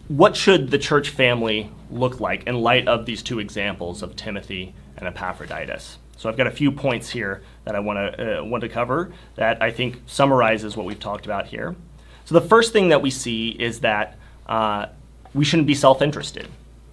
what 0.08 0.36
should 0.36 0.70
the 0.70 0.78
church 0.78 1.08
family 1.08 1.70
look 1.90 2.20
like 2.20 2.46
in 2.46 2.56
light 2.56 2.86
of 2.86 3.06
these 3.06 3.22
two 3.22 3.38
examples 3.38 4.02
of 4.02 4.14
Timothy 4.14 4.74
and 4.96 5.08
Epaphroditus? 5.08 5.98
So 6.22 6.28
I've 6.28 6.36
got 6.36 6.46
a 6.46 6.52
few 6.52 6.70
points 6.70 7.10
here 7.10 7.42
that 7.64 7.74
I 7.74 7.80
want 7.80 7.98
to 7.98 8.38
uh, 8.38 8.44
want 8.44 8.60
to 8.60 8.68
cover 8.68 9.12
that 9.34 9.60
I 9.60 9.72
think 9.72 10.02
summarizes 10.06 10.76
what 10.76 10.86
we've 10.86 11.00
talked 11.00 11.26
about 11.26 11.48
here. 11.48 11.74
So 12.26 12.38
the 12.38 12.46
first 12.46 12.72
thing 12.72 12.90
that 12.90 13.02
we 13.02 13.10
see 13.10 13.48
is 13.48 13.80
that 13.80 14.16
uh, 14.46 14.86
we 15.34 15.44
shouldn't 15.44 15.66
be 15.66 15.74
self-interested. 15.74 16.46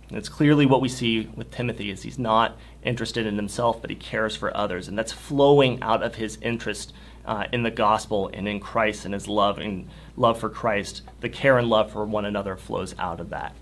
It's 0.09 0.29
clearly 0.29 0.65
what 0.65 0.81
we 0.81 0.89
see 0.89 1.29
with 1.35 1.51
Timothy 1.51 1.91
is 1.91 2.01
he's 2.01 2.17
not 2.17 2.57
interested 2.81 3.27
in 3.27 3.35
himself, 3.35 3.81
but 3.81 3.91
he 3.91 3.95
cares 3.95 4.35
for 4.35 4.55
others, 4.57 4.87
and 4.87 4.97
that's 4.97 5.11
flowing 5.11 5.79
out 5.83 6.01
of 6.01 6.15
his 6.15 6.39
interest 6.41 6.91
uh, 7.27 7.43
in 7.53 7.61
the 7.61 7.69
gospel 7.69 8.31
and 8.33 8.47
in 8.47 8.59
Christ 8.59 9.05
and 9.05 9.13
his 9.13 9.27
love 9.27 9.59
and 9.59 9.87
love 10.17 10.39
for 10.39 10.49
Christ. 10.49 11.03
The 11.21 11.29
care 11.29 11.59
and 11.59 11.69
love 11.69 11.91
for 11.91 12.03
one 12.03 12.25
another 12.25 12.55
flows 12.55 12.95
out 12.97 13.19
of 13.19 13.29
that. 13.29 13.53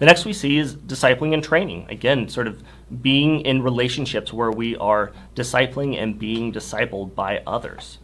The 0.00 0.06
next 0.06 0.24
we 0.24 0.32
see 0.32 0.56
is 0.56 0.74
discipling 0.74 1.34
and 1.34 1.44
training. 1.44 1.86
Again, 1.90 2.26
sort 2.30 2.46
of 2.46 2.62
being 3.02 3.42
in 3.42 3.62
relationships 3.62 4.32
where 4.32 4.50
we 4.50 4.74
are 4.76 5.12
discipling 5.36 6.02
and 6.02 6.18
being 6.18 6.54
discipled 6.54 7.14
by 7.14 7.42
others. 7.46 7.98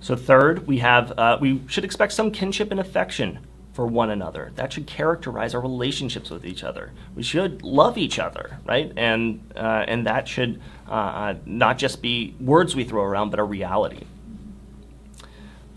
So, 0.00 0.16
third, 0.16 0.66
we 0.66 0.78
have 0.78 1.12
uh, 1.18 1.36
we 1.38 1.60
should 1.68 1.84
expect 1.84 2.14
some 2.14 2.30
kinship 2.30 2.70
and 2.70 2.80
affection 2.80 3.40
for 3.74 3.86
one 3.86 4.08
another. 4.08 4.50
That 4.54 4.72
should 4.72 4.86
characterize 4.86 5.54
our 5.54 5.60
relationships 5.60 6.30
with 6.30 6.46
each 6.46 6.64
other. 6.64 6.92
We 7.14 7.22
should 7.22 7.62
love 7.62 7.98
each 7.98 8.18
other, 8.18 8.58
right? 8.64 8.90
And 8.96 9.52
uh, 9.54 9.84
and 9.86 10.06
that 10.06 10.26
should 10.26 10.62
uh, 10.88 10.92
uh 10.92 11.34
not 11.44 11.76
just 11.76 12.00
be 12.00 12.34
words 12.40 12.74
we 12.74 12.84
throw 12.84 13.02
around, 13.02 13.28
but 13.28 13.40
a 13.40 13.44
reality. 13.44 14.04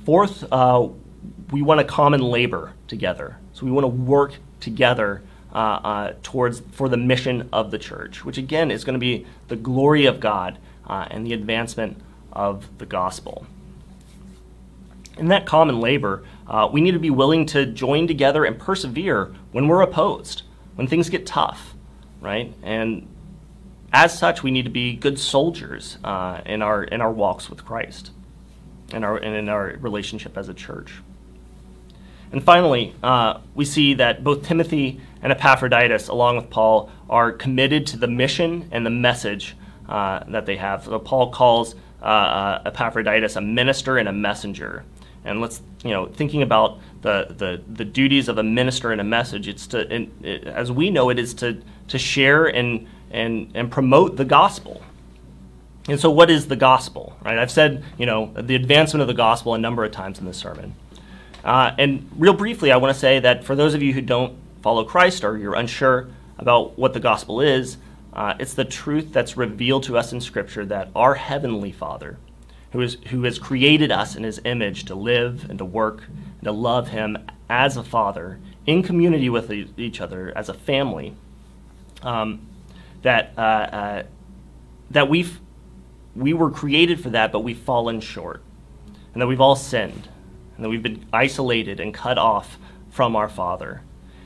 Fourth, 0.05 0.45
uh, 0.53 0.87
we 1.51 1.61
want 1.61 1.81
a 1.81 1.85
common 1.85 2.21
labor 2.21 2.71
together. 2.87 3.35
So 3.51 3.65
we 3.65 3.71
want 3.71 3.83
to 3.83 3.89
work 3.89 4.35
together 4.63 5.21
uh, 5.53 5.57
uh, 5.57 6.13
towards 6.23 6.61
for 6.71 6.89
the 6.89 6.97
mission 6.97 7.47
of 7.53 7.69
the 7.69 7.77
church, 7.77 8.25
which 8.25 8.37
again 8.37 8.71
is 8.71 8.83
going 8.83 8.95
to 8.95 8.99
be 8.99 9.25
the 9.49 9.55
glory 9.55 10.05
of 10.05 10.19
God 10.19 10.57
uh, 10.87 11.07
and 11.11 11.25
the 11.25 11.33
advancement 11.33 12.01
of 12.31 12.65
the 12.79 12.85
gospel. 12.85 13.45
In 15.17 15.27
that 15.27 15.45
common 15.45 15.79
labor, 15.79 16.23
uh, 16.47 16.67
we 16.71 16.81
need 16.81 16.93
to 16.93 16.99
be 16.99 17.11
willing 17.11 17.45
to 17.47 17.67
join 17.67 18.07
together 18.07 18.45
and 18.45 18.57
persevere 18.57 19.33
when 19.51 19.67
we're 19.67 19.81
opposed, 19.81 20.41
when 20.73 20.87
things 20.87 21.09
get 21.09 21.27
tough, 21.27 21.75
right? 22.19 22.51
And 22.63 23.07
as 23.91 24.17
such, 24.17 24.41
we 24.41 24.49
need 24.49 24.65
to 24.65 24.71
be 24.71 24.95
good 24.95 25.19
soldiers 25.19 25.99
uh, 26.03 26.41
in 26.47 26.63
our 26.63 26.83
in 26.83 26.99
our 26.99 27.11
walks 27.11 27.47
with 27.47 27.63
Christ, 27.63 28.09
and 28.91 29.05
our 29.05 29.17
and 29.17 29.35
in 29.35 29.49
our 29.49 29.77
relationship 29.79 30.35
as 30.35 30.49
a 30.49 30.53
church. 30.53 30.95
And 32.33 32.43
finally, 32.43 32.95
uh, 33.03 33.39
we 33.53 33.63
see 33.63 33.93
that 33.93 34.23
both 34.23 34.43
Timothy 34.43 34.99
and 35.21 35.31
Epaphroditus, 35.31 36.07
along 36.07 36.35
with 36.35 36.49
Paul, 36.49 36.89
are 37.07 37.31
committed 37.31 37.85
to 37.87 37.97
the 37.97 38.07
mission 38.07 38.67
and 38.71 38.83
the 38.83 38.89
message 38.89 39.55
uh, 39.87 40.23
that 40.29 40.47
they 40.47 40.57
have. 40.57 40.85
So 40.85 40.97
Paul 40.97 41.31
calls 41.31 41.75
uh, 42.01 42.05
uh 42.05 42.61
Epaphroditus 42.65 43.35
a 43.35 43.41
minister 43.41 43.99
and 43.99 44.09
a 44.09 44.11
messenger. 44.11 44.83
And 45.23 45.41
let's, 45.41 45.61
you 45.85 45.91
know, 45.91 46.07
thinking 46.07 46.41
about 46.41 46.79
the, 47.01 47.27
the, 47.37 47.61
the 47.71 47.85
duties 47.85 48.27
of 48.27 48.39
a 48.39 48.43
minister 48.43 48.91
and 48.91 48.99
a 48.99 49.05
message, 49.05 49.47
it's 49.47 49.67
to, 49.67 49.93
it, 49.93 50.43
as 50.47 50.71
we 50.71 50.89
know 50.89 51.09
it, 51.11 51.19
is 51.19 51.35
to, 51.35 51.61
to 51.89 51.99
share 51.99 52.47
and, 52.47 52.87
and, 53.11 53.51
and 53.53 53.71
promote 53.71 54.17
the 54.17 54.25
gospel. 54.25 54.81
And 55.87 55.99
so, 55.99 56.09
what 56.09 56.31
is 56.31 56.47
the 56.47 56.55
gospel, 56.55 57.15
right? 57.23 57.37
I've 57.37 57.51
said, 57.51 57.83
you 57.97 58.05
know, 58.05 58.33
the 58.35 58.55
advancement 58.55 59.01
of 59.01 59.07
the 59.07 59.13
gospel 59.13 59.53
a 59.53 59.57
number 59.57 59.85
of 59.85 59.91
times 59.91 60.17
in 60.17 60.25
this 60.25 60.37
sermon. 60.37 60.75
Uh, 61.43 61.75
and 61.77 62.09
real 62.17 62.33
briefly, 62.33 62.71
I 62.71 62.77
want 62.77 62.93
to 62.93 62.99
say 62.99 63.19
that 63.19 63.43
for 63.43 63.55
those 63.55 63.73
of 63.73 63.83
you 63.83 63.93
who 63.93 64.01
don't 64.01 64.37
follow 64.61 64.85
Christ 64.85 65.23
or 65.23 65.37
you're 65.37 65.55
unsure 65.55 66.09
about 66.37 66.77
what 66.77 66.93
the 66.93 66.99
gospel 66.99 67.41
is, 67.41 67.77
uh, 68.13 68.35
it's 68.39 68.53
the 68.53 68.63
truth 68.63 69.11
that's 69.11 69.35
revealed 69.35 69.83
to 69.83 69.97
us 69.97 70.13
in 70.13 70.21
Scripture 70.21 70.65
that 70.65 70.89
our 70.95 71.15
Heavenly 71.15 71.71
Father, 71.71 72.17
who, 72.71 72.79
is, 72.81 72.97
who 73.09 73.23
has 73.23 73.39
created 73.39 73.91
us 73.91 74.15
in 74.15 74.23
His 74.23 74.39
image 74.45 74.85
to 74.85 74.95
live 74.95 75.49
and 75.49 75.57
to 75.59 75.65
work 75.65 76.03
and 76.07 76.43
to 76.43 76.51
love 76.51 76.89
Him 76.89 77.17
as 77.49 77.75
a 77.75 77.83
Father, 77.83 78.39
in 78.65 78.81
community 78.81 79.29
with 79.29 79.51
each 79.51 79.99
other 79.99 80.31
as 80.37 80.47
a 80.47 80.53
family, 80.53 81.13
um, 82.03 82.47
that, 83.01 83.33
uh, 83.37 83.41
uh, 83.41 84.03
that 84.91 85.09
we've, 85.09 85.41
we 86.15 86.33
were 86.33 86.49
created 86.49 87.01
for 87.01 87.09
that, 87.09 87.33
but 87.33 87.41
we've 87.41 87.57
fallen 87.57 87.99
short, 87.99 88.41
and 89.11 89.21
that 89.21 89.27
we've 89.27 89.41
all 89.41 89.57
sinned 89.57 90.07
and 90.55 90.63
that 90.63 90.69
we've 90.69 90.83
been 90.83 91.05
isolated 91.11 91.79
and 91.79 91.93
cut 91.93 92.17
off 92.17 92.57
from 92.89 93.15
our 93.15 93.29
Father. 93.29 93.81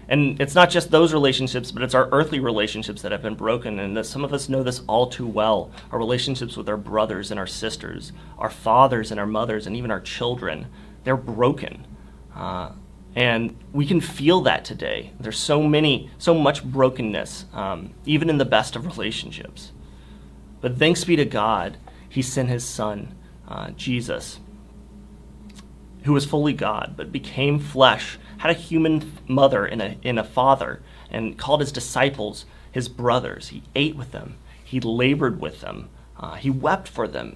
And 0.10 0.40
it's 0.40 0.56
not 0.56 0.70
just 0.70 0.90
those 0.90 1.14
relationships, 1.14 1.72
but 1.72 1.84
it's 1.84 1.94
our 1.94 2.08
earthly 2.12 2.40
relationships 2.40 3.02
that 3.02 3.12
have 3.12 3.22
been 3.22 3.36
broken. 3.36 3.80
And 3.80 3.96
that 3.98 4.06
some 4.06 4.24
of 4.24 4.34
us 4.34 4.48
know 4.48 4.64
this 4.64 4.82
all 4.88 5.08
too 5.08 5.28
well. 5.28 5.72
Our 5.92 6.00
relationships 6.00 6.56
with 6.56 6.70
our 6.70 6.78
brothers 6.78 7.30
and 7.30 7.40
our 7.40 7.48
sisters, 7.48 8.14
our 8.38 8.50
fathers 8.50 9.12
and 9.12 9.20
our 9.20 9.28
mothers, 9.28 9.68
and 9.68 9.76
even 9.76 9.92
our 9.92 10.00
children, 10.00 10.68
they're 11.04 11.18
broken. 11.18 11.86
Uh, 12.34 12.72
and 13.16 13.58
we 13.74 13.86
can 13.86 14.00
feel 14.00 14.42
that 14.42 14.64
today. 14.64 15.12
There's 15.20 15.40
so 15.40 15.64
many, 15.64 16.10
so 16.18 16.34
much 16.34 16.64
brokenness, 16.64 17.46
um, 17.52 17.94
even 18.06 18.30
in 18.30 18.38
the 18.38 18.46
best 18.46 18.76
of 18.76 18.86
relationships. 18.86 19.72
But 20.62 20.78
thanks 20.78 21.04
be 21.04 21.16
to 21.16 21.26
God, 21.26 21.78
He 22.08 22.22
sent 22.22 22.50
His 22.50 22.64
Son, 22.64 23.16
uh, 23.48 23.72
Jesus, 23.72 24.40
who 26.08 26.14
was 26.14 26.26
fully 26.26 26.54
God, 26.54 26.94
but 26.96 27.12
became 27.12 27.60
flesh, 27.60 28.18
had 28.38 28.50
a 28.50 28.54
human 28.54 29.12
mother 29.28 29.66
and 29.66 29.82
a, 29.82 29.98
and 30.06 30.18
a 30.18 30.24
father, 30.24 30.82
and 31.12 31.38
called 31.38 31.60
his 31.60 31.72
disciples 31.72 32.46
his 32.72 32.88
brothers. 32.88 33.50
He 33.50 33.64
ate 33.76 33.98
with 33.98 34.14
them, 34.14 34.38
he 34.64 34.80
labored 34.80 35.42
with 35.42 35.60
them, 35.60 35.90
uh, 36.18 36.36
he 36.36 36.50
wept 36.50 36.88
for 36.88 37.10
them, 37.10 37.36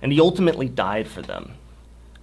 and 0.00 0.12
he 0.12 0.20
ultimately 0.20 0.68
died 0.68 1.08
for 1.08 1.20
them. 1.20 1.54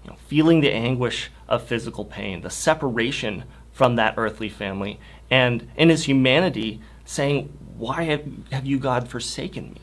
You 0.06 0.12
know, 0.12 0.18
feeling 0.26 0.62
the 0.62 0.72
anguish 0.72 1.32
of 1.50 1.64
physical 1.64 2.06
pain, 2.06 2.42
the 2.42 2.50
separation 2.50 3.44
from 3.74 3.98
that 3.98 4.14
earthly 4.16 4.50
family, 4.50 5.02
and 5.30 5.70
in 5.76 5.90
his 5.90 6.06
humanity, 6.06 6.80
saying, 7.04 7.52
Why 7.78 8.04
have, 8.04 8.24
have 8.52 8.66
you, 8.66 8.80
God, 8.80 9.10
forsaken 9.10 9.74
me? 9.74 9.82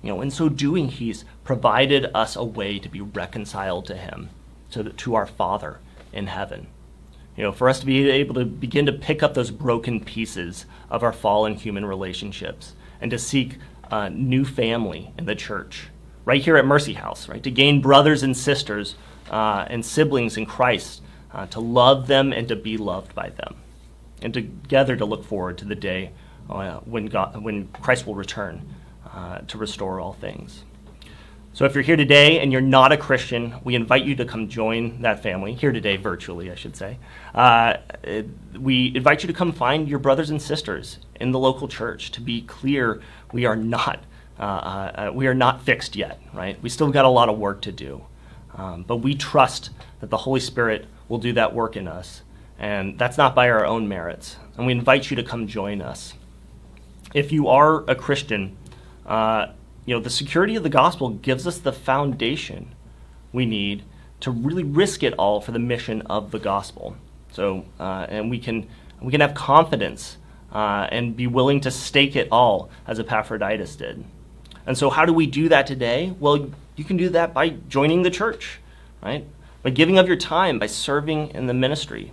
You 0.00 0.10
know, 0.10 0.20
in 0.20 0.30
so 0.30 0.48
doing, 0.48 0.88
he's 0.88 1.24
provided 1.42 2.06
us 2.14 2.36
a 2.36 2.44
way 2.44 2.78
to 2.78 2.88
be 2.88 3.00
reconciled 3.00 3.86
to 3.86 3.96
him 3.96 4.28
to, 4.72 4.84
to 4.84 5.14
our 5.14 5.26
Father 5.26 5.78
in 6.12 6.26
heaven. 6.26 6.66
You 7.36 7.44
know, 7.44 7.52
for 7.52 7.68
us 7.68 7.80
to 7.80 7.86
be 7.86 8.10
able 8.10 8.34
to 8.34 8.44
begin 8.44 8.86
to 8.86 8.92
pick 8.92 9.22
up 9.22 9.34
those 9.34 9.50
broken 9.50 10.00
pieces 10.00 10.66
of 10.90 11.02
our 11.02 11.12
fallen 11.12 11.54
human 11.54 11.86
relationships 11.86 12.74
and 13.00 13.10
to 13.10 13.18
seek 13.18 13.58
a 13.90 14.10
new 14.10 14.44
family 14.44 15.12
in 15.16 15.24
the 15.24 15.34
church 15.34 15.88
right 16.24 16.42
here 16.42 16.56
at 16.56 16.66
Mercy 16.66 16.94
House, 16.94 17.28
right, 17.28 17.42
to 17.42 17.50
gain 17.50 17.80
brothers 17.80 18.22
and 18.22 18.36
sisters 18.36 18.94
uh, 19.30 19.66
and 19.68 19.84
siblings 19.84 20.36
in 20.36 20.46
Christ, 20.46 21.02
uh, 21.32 21.46
to 21.46 21.60
love 21.60 22.06
them 22.06 22.32
and 22.32 22.46
to 22.48 22.56
be 22.56 22.76
loved 22.76 23.14
by 23.14 23.30
them, 23.30 23.56
and 24.20 24.32
together 24.32 24.96
to 24.96 25.04
look 25.04 25.24
forward 25.24 25.58
to 25.58 25.64
the 25.64 25.74
day 25.74 26.12
uh, 26.50 26.78
when, 26.80 27.06
God, 27.06 27.42
when 27.42 27.68
Christ 27.68 28.06
will 28.06 28.14
return 28.14 28.74
uh, 29.10 29.38
to 29.38 29.58
restore 29.58 30.00
all 30.00 30.12
things. 30.12 30.64
So 31.54 31.66
if 31.66 31.74
you're 31.74 31.84
here 31.84 31.96
today 31.96 32.40
and 32.40 32.50
you're 32.50 32.62
not 32.62 32.92
a 32.92 32.96
Christian, 32.96 33.54
we 33.62 33.74
invite 33.74 34.04
you 34.04 34.16
to 34.16 34.24
come 34.24 34.48
join 34.48 35.02
that 35.02 35.22
family, 35.22 35.52
here 35.52 35.70
today 35.70 35.98
virtually, 35.98 36.50
I 36.50 36.54
should 36.54 36.74
say. 36.74 36.96
Uh, 37.34 37.74
we 38.58 38.90
invite 38.94 39.22
you 39.22 39.26
to 39.26 39.34
come 39.34 39.52
find 39.52 39.86
your 39.86 39.98
brothers 39.98 40.30
and 40.30 40.40
sisters 40.40 40.98
in 41.20 41.30
the 41.30 41.38
local 41.38 41.68
church. 41.68 42.10
To 42.12 42.22
be 42.22 42.40
clear, 42.40 43.02
we 43.34 43.44
are 43.44 43.54
not, 43.54 44.02
uh, 44.40 44.42
uh, 44.42 45.10
we 45.12 45.26
are 45.26 45.34
not 45.34 45.60
fixed 45.60 45.94
yet, 45.94 46.18
right? 46.32 46.60
We 46.62 46.70
still 46.70 46.90
got 46.90 47.04
a 47.04 47.10
lot 47.10 47.28
of 47.28 47.36
work 47.36 47.60
to 47.62 47.72
do. 47.72 48.02
Um, 48.54 48.84
but 48.84 48.96
we 48.96 49.14
trust 49.14 49.70
that 50.00 50.08
the 50.08 50.16
Holy 50.16 50.40
Spirit 50.40 50.86
will 51.10 51.18
do 51.18 51.34
that 51.34 51.54
work 51.54 51.76
in 51.76 51.86
us. 51.86 52.22
And 52.58 52.98
that's 52.98 53.18
not 53.18 53.34
by 53.34 53.50
our 53.50 53.66
own 53.66 53.86
merits. 53.88 54.36
And 54.56 54.66
we 54.66 54.72
invite 54.72 55.10
you 55.10 55.16
to 55.16 55.22
come 55.22 55.46
join 55.46 55.82
us. 55.82 56.14
If 57.12 57.30
you 57.30 57.48
are 57.48 57.84
a 57.90 57.94
Christian, 57.94 58.56
uh, 59.04 59.48
you 59.84 59.94
know, 59.94 60.00
the 60.00 60.10
security 60.10 60.56
of 60.56 60.62
the 60.62 60.68
gospel 60.68 61.10
gives 61.10 61.46
us 61.46 61.58
the 61.58 61.72
foundation 61.72 62.74
we 63.32 63.46
need 63.46 63.82
to 64.20 64.30
really 64.30 64.62
risk 64.62 65.02
it 65.02 65.14
all 65.14 65.40
for 65.40 65.50
the 65.50 65.58
mission 65.58 66.02
of 66.02 66.30
the 66.30 66.38
gospel. 66.38 66.96
So, 67.32 67.64
uh, 67.80 68.06
and 68.08 68.30
we 68.30 68.38
can 68.38 68.68
we 69.00 69.10
can 69.10 69.20
have 69.20 69.34
confidence 69.34 70.16
uh, 70.52 70.86
and 70.92 71.16
be 71.16 71.26
willing 71.26 71.60
to 71.62 71.70
stake 71.70 72.14
it 72.14 72.28
all, 72.30 72.70
as 72.86 73.00
Epaphroditus 73.00 73.74
did. 73.74 74.04
And 74.66 74.78
so, 74.78 74.90
how 74.90 75.04
do 75.04 75.12
we 75.12 75.26
do 75.26 75.48
that 75.48 75.66
today? 75.66 76.14
Well, 76.20 76.50
you 76.76 76.84
can 76.84 76.96
do 76.96 77.08
that 77.10 77.34
by 77.34 77.50
joining 77.68 78.02
the 78.02 78.10
church, 78.10 78.60
right? 79.02 79.26
By 79.62 79.70
giving 79.70 79.98
of 79.98 80.06
your 80.06 80.16
time, 80.16 80.58
by 80.58 80.66
serving 80.66 81.30
in 81.30 81.46
the 81.46 81.54
ministry, 81.54 82.12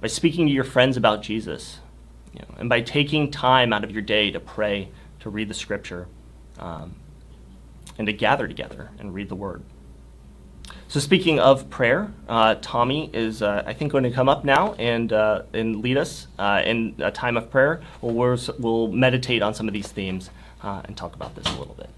by 0.00 0.06
speaking 0.06 0.46
to 0.46 0.52
your 0.52 0.64
friends 0.64 0.96
about 0.96 1.22
Jesus, 1.22 1.80
you 2.32 2.40
know, 2.40 2.54
and 2.58 2.68
by 2.68 2.80
taking 2.80 3.30
time 3.30 3.72
out 3.72 3.82
of 3.82 3.90
your 3.90 4.02
day 4.02 4.30
to 4.30 4.38
pray, 4.38 4.88
to 5.20 5.30
read 5.30 5.48
the 5.48 5.54
Scripture 5.54 6.06
um, 6.58 6.94
and 7.98 8.06
to 8.06 8.12
gather 8.12 8.48
together 8.48 8.90
and 8.98 9.14
read 9.14 9.28
the 9.28 9.34
Word. 9.34 9.62
So, 10.88 11.00
speaking 11.00 11.40
of 11.40 11.68
prayer, 11.70 12.12
uh, 12.28 12.56
Tommy 12.60 13.10
is, 13.12 13.42
uh, 13.42 13.64
I 13.66 13.72
think, 13.72 13.92
going 13.92 14.04
to 14.04 14.10
come 14.10 14.28
up 14.28 14.44
now 14.44 14.74
and, 14.74 15.12
uh, 15.12 15.42
and 15.52 15.82
lead 15.82 15.96
us 15.96 16.28
uh, 16.38 16.62
in 16.64 16.94
a 16.98 17.10
time 17.10 17.36
of 17.36 17.50
prayer. 17.50 17.80
We'll, 18.00 18.38
we'll 18.58 18.88
meditate 18.88 19.42
on 19.42 19.54
some 19.54 19.66
of 19.66 19.74
these 19.74 19.88
themes 19.88 20.30
uh, 20.62 20.82
and 20.84 20.96
talk 20.96 21.14
about 21.14 21.34
this 21.34 21.46
a 21.46 21.58
little 21.58 21.74
bit. 21.74 21.90